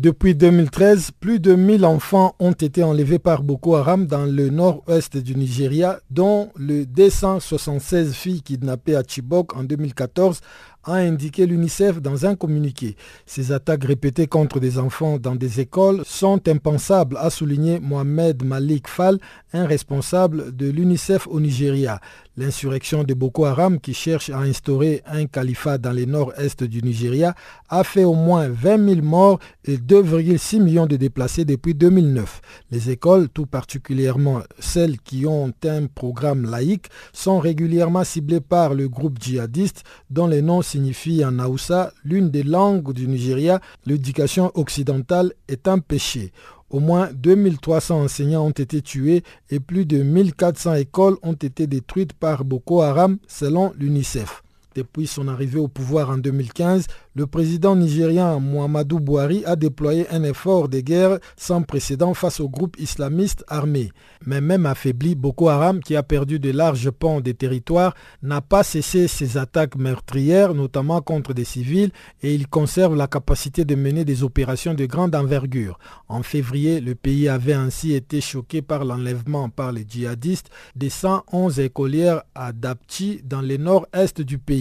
[0.00, 5.16] Depuis 2013, plus de 1000 enfants ont été enlevés par Boko Haram dans le nord-ouest
[5.16, 10.40] du Nigeria, dont le 276 filles kidnappées à Chibok en 2014
[10.84, 12.96] a indiqué l'UNICEF dans un communiqué.
[13.26, 18.88] Ces attaques répétées contre des enfants dans des écoles sont impensables, a souligné Mohamed Malik
[18.88, 19.18] Fall,
[19.52, 22.00] un responsable de l'UNICEF au Nigeria.
[22.36, 27.34] L'insurrection de Boko Haram, qui cherche à instaurer un califat dans le nord-est du Nigeria,
[27.68, 32.40] a fait au moins 20 000 morts et 2,6 millions de déplacés depuis 2009.
[32.70, 38.88] Les écoles, tout particulièrement celles qui ont un programme laïque, sont régulièrement ciblées par le
[38.88, 45.32] groupe djihadiste dont les noms signifie en Aoussa, l'une des langues du Nigeria, l'éducation occidentale
[45.48, 46.32] est un péché.
[46.70, 52.12] Au moins 2300 enseignants ont été tués et plus de 1400 écoles ont été détruites
[52.12, 54.42] par Boko Haram selon l'UNICEF.
[54.74, 60.22] Depuis son arrivée au pouvoir en 2015, le président nigérien Muhammadu Buhari a déployé un
[60.22, 63.90] effort de guerre sans précédent face aux groupes islamistes armés.
[64.24, 68.62] Mais même affaibli, Boko Haram, qui a perdu de larges pans des territoires, n'a pas
[68.62, 71.90] cessé ses attaques meurtrières, notamment contre des civils,
[72.22, 75.78] et il conserve la capacité de mener des opérations de grande envergure.
[76.08, 81.58] En février, le pays avait ainsi été choqué par l'enlèvement par les djihadistes des 111
[81.60, 84.57] écolières à Dapchi dans le nord-est du pays.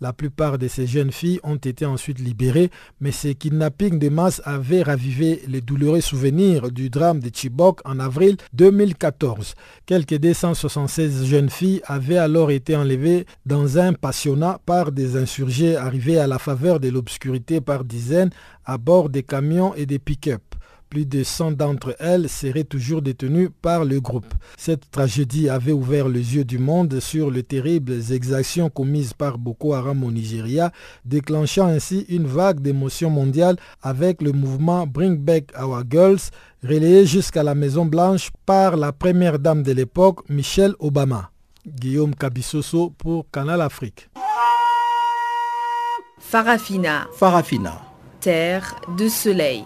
[0.00, 2.70] La plupart de ces jeunes filles ont été ensuite libérées,
[3.00, 7.98] mais ces kidnappings de masse avaient ravivé les douloureux souvenirs du drame de Chibok en
[7.98, 9.54] avril 2014.
[9.86, 16.18] Quelques 276 jeunes filles avaient alors été enlevées dans un passionnat par des insurgés arrivés
[16.18, 18.30] à la faveur de l'obscurité par dizaines
[18.64, 20.47] à bord des camions et des pick-up.
[20.90, 24.32] Plus de 100 d'entre elles seraient toujours détenues par le groupe.
[24.56, 29.74] Cette tragédie avait ouvert les yeux du monde sur les terribles exactions commises par Boko
[29.74, 30.72] Haram au Nigeria,
[31.04, 36.30] déclenchant ainsi une vague d'émotion mondiale avec le mouvement Bring Back Our Girls,
[36.62, 41.30] relayé jusqu'à la Maison Blanche par la première dame de l'époque, Michelle Obama.
[41.66, 44.08] Guillaume Kabissoso pour Canal Afrique.
[46.18, 47.06] Farafina.
[47.14, 47.87] Farafina.
[48.20, 49.64] Terre de soleil.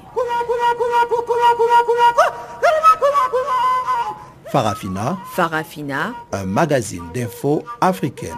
[4.50, 5.18] Farafina.
[5.32, 6.14] Farafina.
[6.32, 8.36] Un magazine d'infos africaine.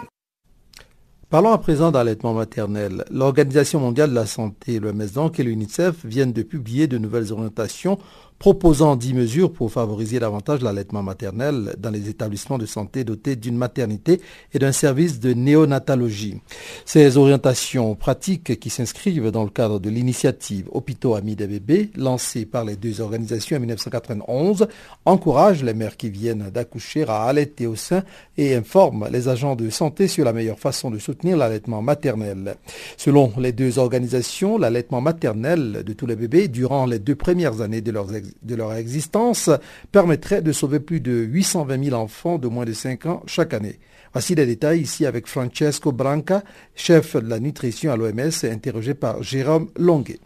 [1.29, 3.03] Parlons à présent d'allaitement maternel.
[3.11, 7.97] L'Organisation mondiale de la santé, l'OMS donc et l'UNICEF viennent de publier de nouvelles orientations
[8.39, 13.57] proposant 10 mesures pour favoriser davantage l'allaitement maternel dans les établissements de santé dotés d'une
[13.57, 14.21] maternité
[14.53, 16.41] et d'un service de néonatologie.
[16.85, 22.45] Ces orientations pratiques qui s'inscrivent dans le cadre de l'initiative Hôpitaux Amis des bébés, lancée
[22.45, 24.67] par les deux organisations en 1991,
[25.05, 28.03] encouragent les mères qui viennent d'accoucher à allaiter au sein
[28.37, 32.55] et informent les agents de santé sur la meilleure façon de soutenir l'allaitement maternel.
[32.97, 37.81] Selon les deux organisations, l'allaitement maternel de tous les bébés durant les deux premières années
[37.81, 39.49] de leurs de leur existence
[39.91, 43.79] permettrait de sauver plus de 820 000 enfants de moins de 5 ans chaque année.
[44.13, 46.41] Voici les détails ici avec Francesco Branca,
[46.75, 50.19] chef de la nutrition à l'OMS, interrogé par Jérôme Longuet.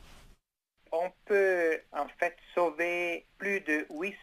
[0.91, 4.15] On peut en fait sauver plus de 800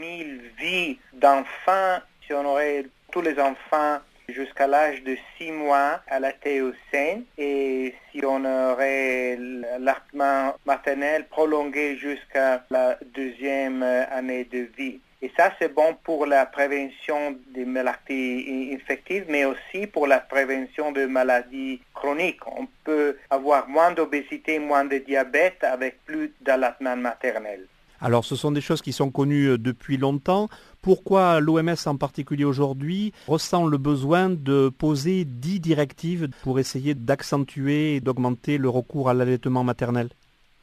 [0.00, 3.98] 000 vies d'enfants si on aurait tous les enfants
[4.28, 11.96] jusqu'à l'âge de 6 mois à la théocène et si on aurait l'allaitement maternel prolongé
[11.96, 15.00] jusqu'à la deuxième année de vie.
[15.20, 20.92] Et ça, c'est bon pour la prévention des maladies infectives, mais aussi pour la prévention
[20.92, 22.46] de maladies chroniques.
[22.46, 27.66] On peut avoir moins d'obésité, moins de diabète avec plus d'allaitement maternel.
[28.00, 30.48] Alors ce sont des choses qui sont connues depuis longtemps.
[30.88, 37.96] Pourquoi l'OMS en particulier aujourd'hui ressent le besoin de poser dix directives pour essayer d'accentuer
[37.96, 40.08] et d'augmenter le recours à l'allaitement maternel?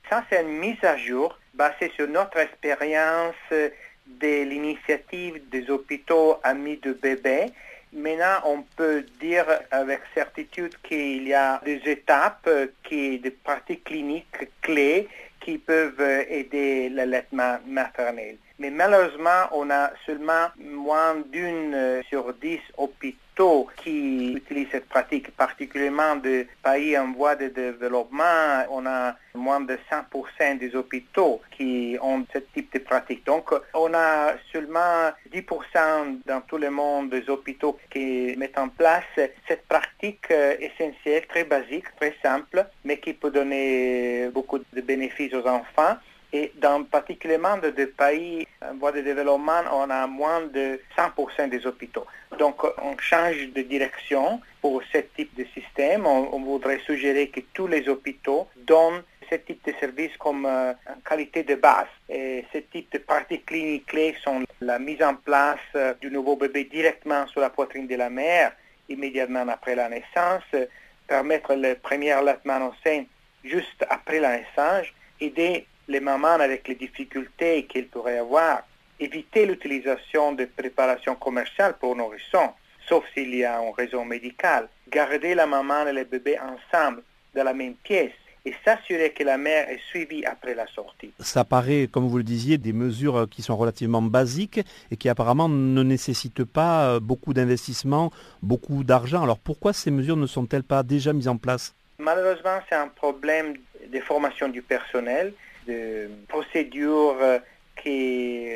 [0.09, 6.77] Ça, c'est une mise à jour basée sur notre expérience de l'initiative des hôpitaux amis
[6.77, 7.51] de bébés.
[7.93, 12.49] Maintenant, on peut dire avec certitude qu'il y a des étapes,
[12.83, 15.07] qui, des pratiques cliniques clés
[15.39, 18.37] qui peuvent aider l'allaitement maternel.
[18.57, 26.15] Mais malheureusement, on a seulement moins d'une sur dix hôpitaux qui utilisent cette pratique, particulièrement
[26.15, 28.63] de pays en voie de développement.
[28.69, 33.25] On a moins de 100% des hôpitaux qui ont ce type de pratique.
[33.25, 39.03] Donc, on a seulement 10% dans tout le monde des hôpitaux qui mettent en place
[39.15, 45.45] cette pratique essentielle, très basique, très simple, mais qui peut donner beaucoup de bénéfices aux
[45.45, 45.97] enfants.
[46.33, 51.49] Et dans particulièrement de, de pays en voie de développement, on a moins de 100%
[51.49, 52.05] des hôpitaux.
[52.37, 56.05] Donc on change de direction pour ce type de système.
[56.05, 60.73] On, voudrait suggérer que tous les hôpitaux donnent ce type de service comme euh,
[61.07, 61.87] qualité de base.
[62.09, 66.35] Et ce type de pratiques cliniques clés sont la mise en place euh, du nouveau
[66.35, 68.53] bébé directement sur la poitrine de la mère,
[68.89, 70.65] immédiatement après la naissance, euh,
[71.07, 73.03] permettre le premier allaitement au sein
[73.43, 74.87] juste après la naissance,
[75.19, 78.63] aider les mamans avec les difficultés qu'elles pourraient avoir,
[78.99, 82.51] éviter l'utilisation de préparations commerciales pour nourrissons,
[82.87, 87.43] sauf s'il y a une raison médicale, garder la maman et le bébé ensemble dans
[87.43, 88.13] la même pièce,
[88.45, 91.11] et s'assurer que la mère est suivie après la sortie.
[91.19, 94.61] Ça paraît, comme vous le disiez, des mesures qui sont relativement basiques
[94.91, 98.11] et qui apparemment ne nécessitent pas euh, beaucoup d'investissement,
[98.43, 99.23] beaucoup d'argent.
[99.23, 101.73] Alors pourquoi ces mesures ne sont-elles pas déjà mises en place?
[101.97, 103.55] Malheureusement, c'est un problème
[103.91, 105.33] de formation du personnel,
[105.67, 107.39] de procédures euh,
[107.81, 108.47] qui,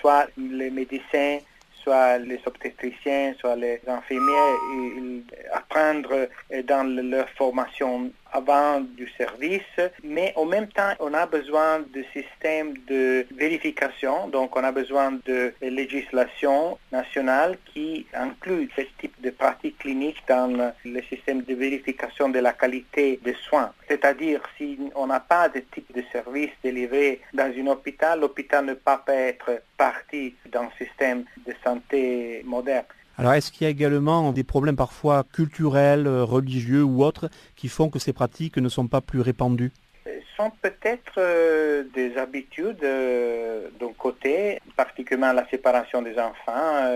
[0.00, 1.38] soit les médecins
[1.84, 6.28] soit les obstétriciens, soit les infirmiers, apprendre
[6.66, 9.62] dans leur formation avant du service,
[10.02, 15.12] mais en même temps, on a besoin de systèmes de vérification, donc on a besoin
[15.24, 22.28] de législation nationale qui inclut ce type de pratiques cliniques dans le système de vérification
[22.28, 23.72] de la qualité des soins.
[23.88, 28.74] C'est-à-dire, si on n'a pas de type de service délivré dans un hôpital, l'hôpital ne
[28.74, 32.84] peut pas être partie d'un système de santé moderne.
[33.16, 37.68] Alors est-ce qu'il y a également des problèmes parfois culturels, euh, religieux ou autres qui
[37.68, 39.70] font que ces pratiques ne sont pas plus répandues?
[40.04, 46.88] Ce sont peut-être euh, des habitudes euh, d'un côté, particulièrement la séparation des enfants.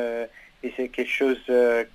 [0.65, 1.41] et c'est quelque chose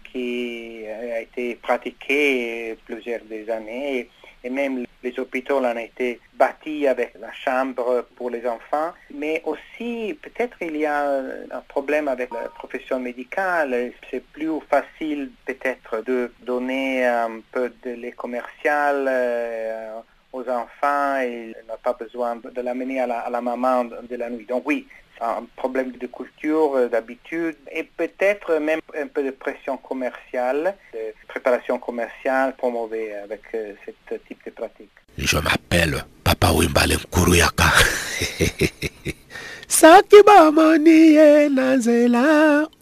[0.10, 4.10] qui a été pratiqué plusieurs années
[4.44, 10.18] et même les hôpitaux ont été bâtis avec la chambre pour les enfants, mais aussi
[10.22, 11.20] peut-être il y a
[11.52, 13.92] un problème avec la profession médicale.
[14.10, 20.00] C'est plus facile peut-être de donner un peu de lait commercial euh,
[20.32, 24.30] aux enfants et n'a pas besoin de l'amener à la, à la maman de la
[24.30, 24.46] nuit.
[24.46, 24.88] Donc oui,
[25.22, 31.14] un problème de culture, euh, d'habitude, et peut-être même un peu de pression commerciale, de
[31.28, 34.92] préparation commerciale promovée avec euh, ce type de pratique.
[35.18, 37.66] Je m'appelle Papa Wimbalen Kuruyaka.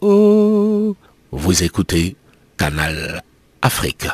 [0.00, 0.96] Oh.
[1.30, 2.16] Vous écoutez
[2.56, 3.22] Canal
[3.60, 4.06] Afrique.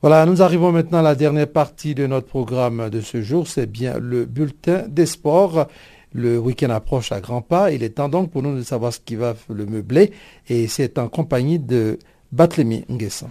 [0.00, 3.66] Voilà, nous arrivons maintenant à la dernière partie de notre programme de ce jour, c'est
[3.66, 5.66] bien le bulletin des sports.
[6.12, 7.70] Le week-end approche à grands pas.
[7.70, 10.12] Il est temps donc pour nous de savoir ce qui va le meubler.
[10.48, 11.98] Et c'est en compagnie de
[12.32, 13.30] Batlemi Nguessan.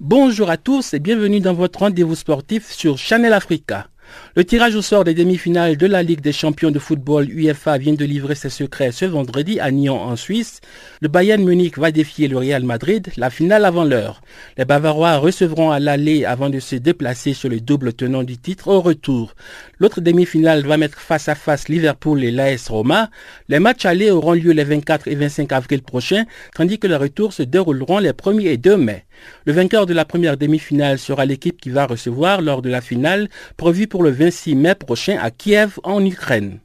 [0.00, 3.88] Bonjour à tous et bienvenue dans votre rendez-vous sportif sur Channel Africa.
[4.36, 7.92] Le tirage au sort des demi-finales de la Ligue des champions de football UEFA vient
[7.92, 10.60] de livrer ses secrets ce vendredi à Nyon en Suisse.
[11.00, 14.22] Le Bayern Munich va défier le Real Madrid, la finale avant l'heure.
[14.58, 18.66] Les Bavarois recevront à l'aller avant de se déplacer sur le double tenant du titre
[18.66, 19.36] au retour.
[19.78, 23.10] L'autre demi-finale va mettre face à face Liverpool et l'AS Roma.
[23.48, 26.24] Les matchs allés auront lieu les 24 et 25 avril prochains,
[26.56, 29.04] tandis que les retours se dérouleront les 1er et 2 mai.
[29.44, 33.28] Le vainqueur de la première demi-finale sera l'équipe qui va recevoir lors de la finale
[33.56, 36.60] prévue pour le 26 mai prochain à Kiev en Ukraine.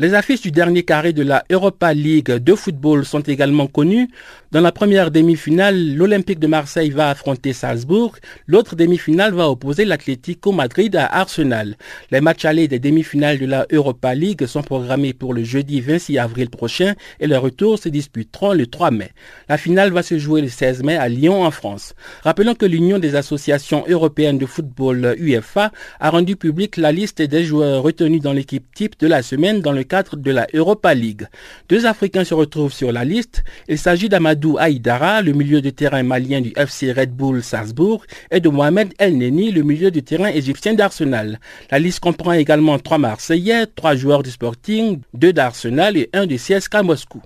[0.00, 4.08] Les affiches du dernier carré de la Europa League de football sont également connues.
[4.50, 8.16] Dans la première demi-finale, l'Olympique de Marseille va affronter Salzbourg.
[8.46, 11.76] L'autre demi-finale va opposer l'Atlético Madrid à Arsenal.
[12.10, 16.16] Les matchs allés des demi-finales de la Europa League sont programmés pour le jeudi 26
[16.16, 19.10] avril prochain et les retours se disputeront le 3 mai.
[19.50, 21.94] La finale va se jouer le 16 mai à Lyon en France.
[22.22, 27.44] Rappelons que l'Union des associations européennes de football UEFA a rendu publique la liste des
[27.44, 31.26] joueurs retenus dans l'équipe type de la semaine dans le de la Europa League.
[31.68, 33.42] Deux Africains se retrouvent sur la liste.
[33.68, 38.04] Il s'agit d'Amadou Amadou Aïdara, le milieu de terrain malien du FC Red Bull Salzbourg,
[38.30, 41.40] et de Mohamed El Neni, le milieu de terrain égyptien d'Arsenal.
[41.70, 46.36] La liste comprend également trois Marseillais, trois joueurs du Sporting, deux d'Arsenal et un de
[46.36, 47.20] CSKA Moscou.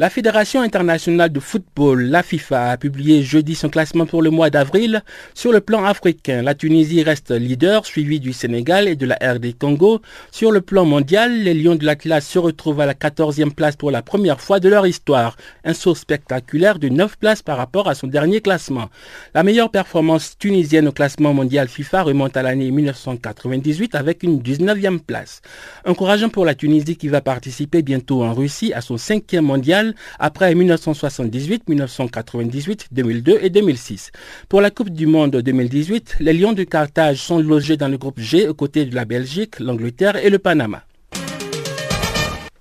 [0.00, 4.48] La Fédération internationale de football, la FIFA, a publié jeudi son classement pour le mois
[4.48, 5.02] d'avril.
[5.34, 9.58] Sur le plan africain, la Tunisie reste leader, suivi du Sénégal et de la RD
[9.58, 10.00] Congo.
[10.30, 13.74] Sur le plan mondial, les Lions de la classe se retrouvent à la 14e place
[13.74, 15.36] pour la première fois de leur histoire.
[15.64, 18.90] Un saut spectaculaire de 9 places par rapport à son dernier classement.
[19.34, 25.00] La meilleure performance tunisienne au classement mondial FIFA remonte à l'année 1998 avec une 19e
[25.00, 25.42] place.
[25.84, 29.87] Encourageant pour la Tunisie qui va participer bientôt en Russie à son cinquième mondial
[30.18, 34.10] après 1978, 1998, 2002 et 2006.
[34.48, 38.20] Pour la Coupe du Monde 2018, les Lions de Carthage sont logés dans le groupe
[38.20, 40.82] G aux côtés de la Belgique, l'Angleterre et le Panama.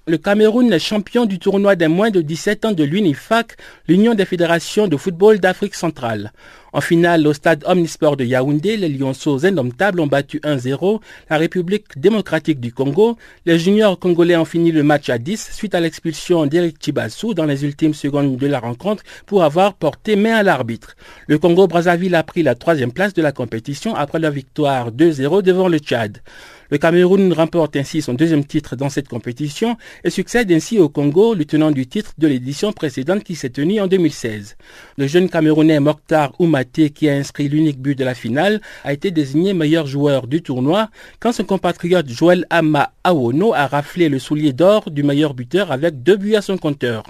[0.09, 3.57] Le Cameroun est champion du tournoi des moins de 17 ans de l'UNIFAC,
[3.89, 6.32] l'Union des fédérations de football d'Afrique centrale.
[6.74, 10.99] En finale, au stade Omnisport de Yaoundé, les Lyonceaux indomptables ont battu 1-0
[11.30, 13.18] la République démocratique du Congo.
[13.45, 17.45] Les juniors congolais ont fini le match à 10 suite à l'expulsion d'Eric Chibassou dans
[17.45, 20.95] les ultimes secondes de la rencontre pour avoir porté main à l'arbitre.
[21.28, 25.70] Le Congo-Brazzaville a pris la troisième place de la compétition après leur victoire 2-0 devant
[25.70, 26.22] le Tchad.
[26.70, 31.34] Le Cameroun remporte ainsi son deuxième titre dans cette compétition et succède ainsi au Congo,
[31.34, 34.57] le tenant du titre de l'édition précédente qui s'est tenue en 2016.
[34.99, 39.11] Le jeune Camerounais Mokhtar Oumaté, qui a inscrit l'unique but de la finale, a été
[39.11, 40.89] désigné meilleur joueur du tournoi
[41.19, 46.01] quand son compatriote Joël Ama Awono a raflé le soulier d'or du meilleur buteur avec
[46.01, 47.03] deux buts à son compteur.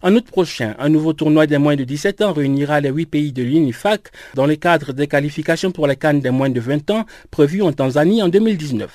[0.00, 3.34] En août prochain, un nouveau tournoi des moins de 17 ans réunira les huit pays
[3.34, 7.04] de l'UNIFAC dans le cadre des qualifications pour les Cannes des moins de 20 ans
[7.30, 8.90] prévues en Tanzanie en 2019.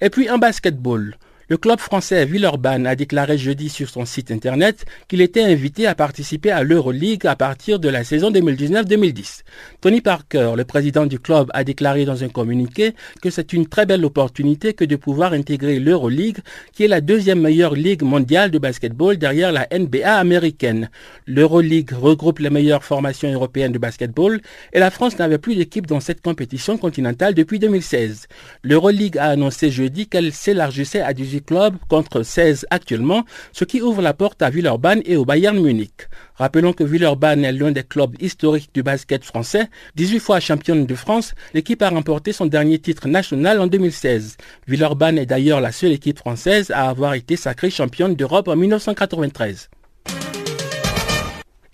[0.00, 1.16] Et puis un basketball.
[1.50, 5.94] Le club français Villeurbanne a déclaré jeudi sur son site internet qu'il était invité à
[5.94, 9.42] participer à l'Euroleague à partir de la saison 2019-2010.
[9.82, 13.84] Tony Parker, le président du club, a déclaré dans un communiqué que c'est une très
[13.84, 16.38] belle opportunité que de pouvoir intégrer l'Euroleague,
[16.72, 20.88] qui est la deuxième meilleure ligue mondiale de basketball derrière la NBA américaine.
[21.26, 24.40] L'Euroleague regroupe les meilleures formations européennes de basketball
[24.72, 28.28] et la France n'avait plus d'équipe dans cette compétition continentale depuis 2016.
[28.62, 34.02] L'Euroleague a annoncé jeudi qu'elle s'élargissait à 18 clubs contre 16 actuellement, ce qui ouvre
[34.02, 36.08] la porte à Villeurbanne et au Bayern Munich.
[36.36, 39.68] Rappelons que Villeurbanne est l'un des clubs historiques du basket français.
[39.96, 44.36] 18 fois championne de France, l'équipe a remporté son dernier titre national en 2016.
[44.66, 49.70] Villeurbanne est d'ailleurs la seule équipe française à avoir été sacrée championne d'Europe en 1993.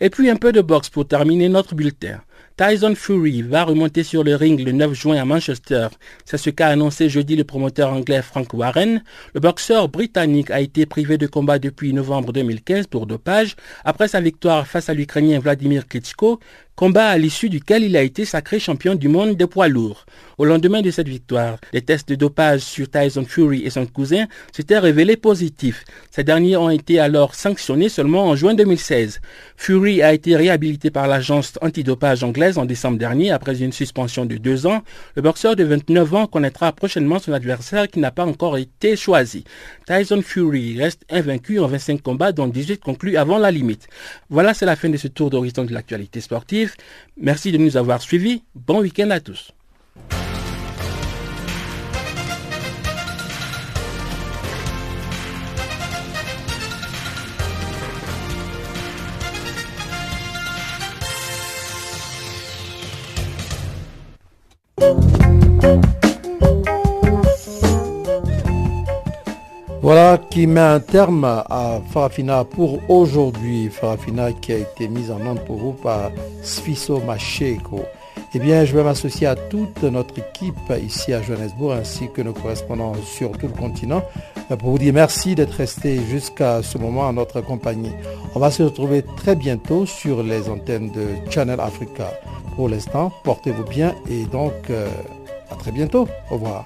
[0.00, 2.20] Et puis un peu de boxe pour terminer notre bulletin.
[2.60, 5.88] Tyson Fury va remonter sur le ring le 9 juin à Manchester.
[6.26, 9.02] C'est ce qu'a annoncé jeudi le promoteur anglais Frank Warren.
[9.32, 14.20] Le boxeur britannique a été privé de combat depuis novembre 2015 pour dopage après sa
[14.20, 16.38] victoire face à l'Ukrainien Vladimir Klitschko
[16.80, 20.06] combat à l'issue duquel il a été sacré champion du monde des poids lourds.
[20.38, 24.24] Au lendemain de cette victoire, les tests de dopage sur Tyson Fury et son cousin
[24.50, 25.84] s'étaient révélés positifs.
[26.10, 29.20] Ces derniers ont été alors sanctionnés seulement en juin 2016.
[29.58, 34.38] Fury a été réhabilité par l'agence antidopage anglaise en décembre dernier après une suspension de
[34.38, 34.82] deux ans.
[35.16, 39.44] Le boxeur de 29 ans connaîtra prochainement son adversaire qui n'a pas encore été choisi.
[39.86, 43.86] Tyson Fury reste invaincu en 25 combats dont 18 conclus avant la limite.
[44.30, 46.69] Voilà, c'est la fin de ce tour d'horizon de l'actualité sportive.
[47.16, 48.42] Merci de nous avoir suivis.
[48.54, 49.52] Bon week-end à tous.
[69.92, 73.68] Voilà qui met un terme à Farafina pour aujourd'hui.
[73.68, 76.12] Farafina qui a été mise en onde pour vous par
[76.44, 77.80] Sfiso Macheko.
[78.32, 82.32] Eh bien, je vais m'associer à toute notre équipe ici à Johannesburg ainsi que nos
[82.32, 84.04] correspondants sur tout le continent
[84.60, 87.90] pour vous dire merci d'être resté jusqu'à ce moment à notre compagnie.
[88.36, 92.12] On va se retrouver très bientôt sur les antennes de Channel Africa.
[92.54, 94.86] Pour l'instant, portez-vous bien et donc euh,
[95.50, 96.06] à très bientôt.
[96.30, 96.64] Au revoir.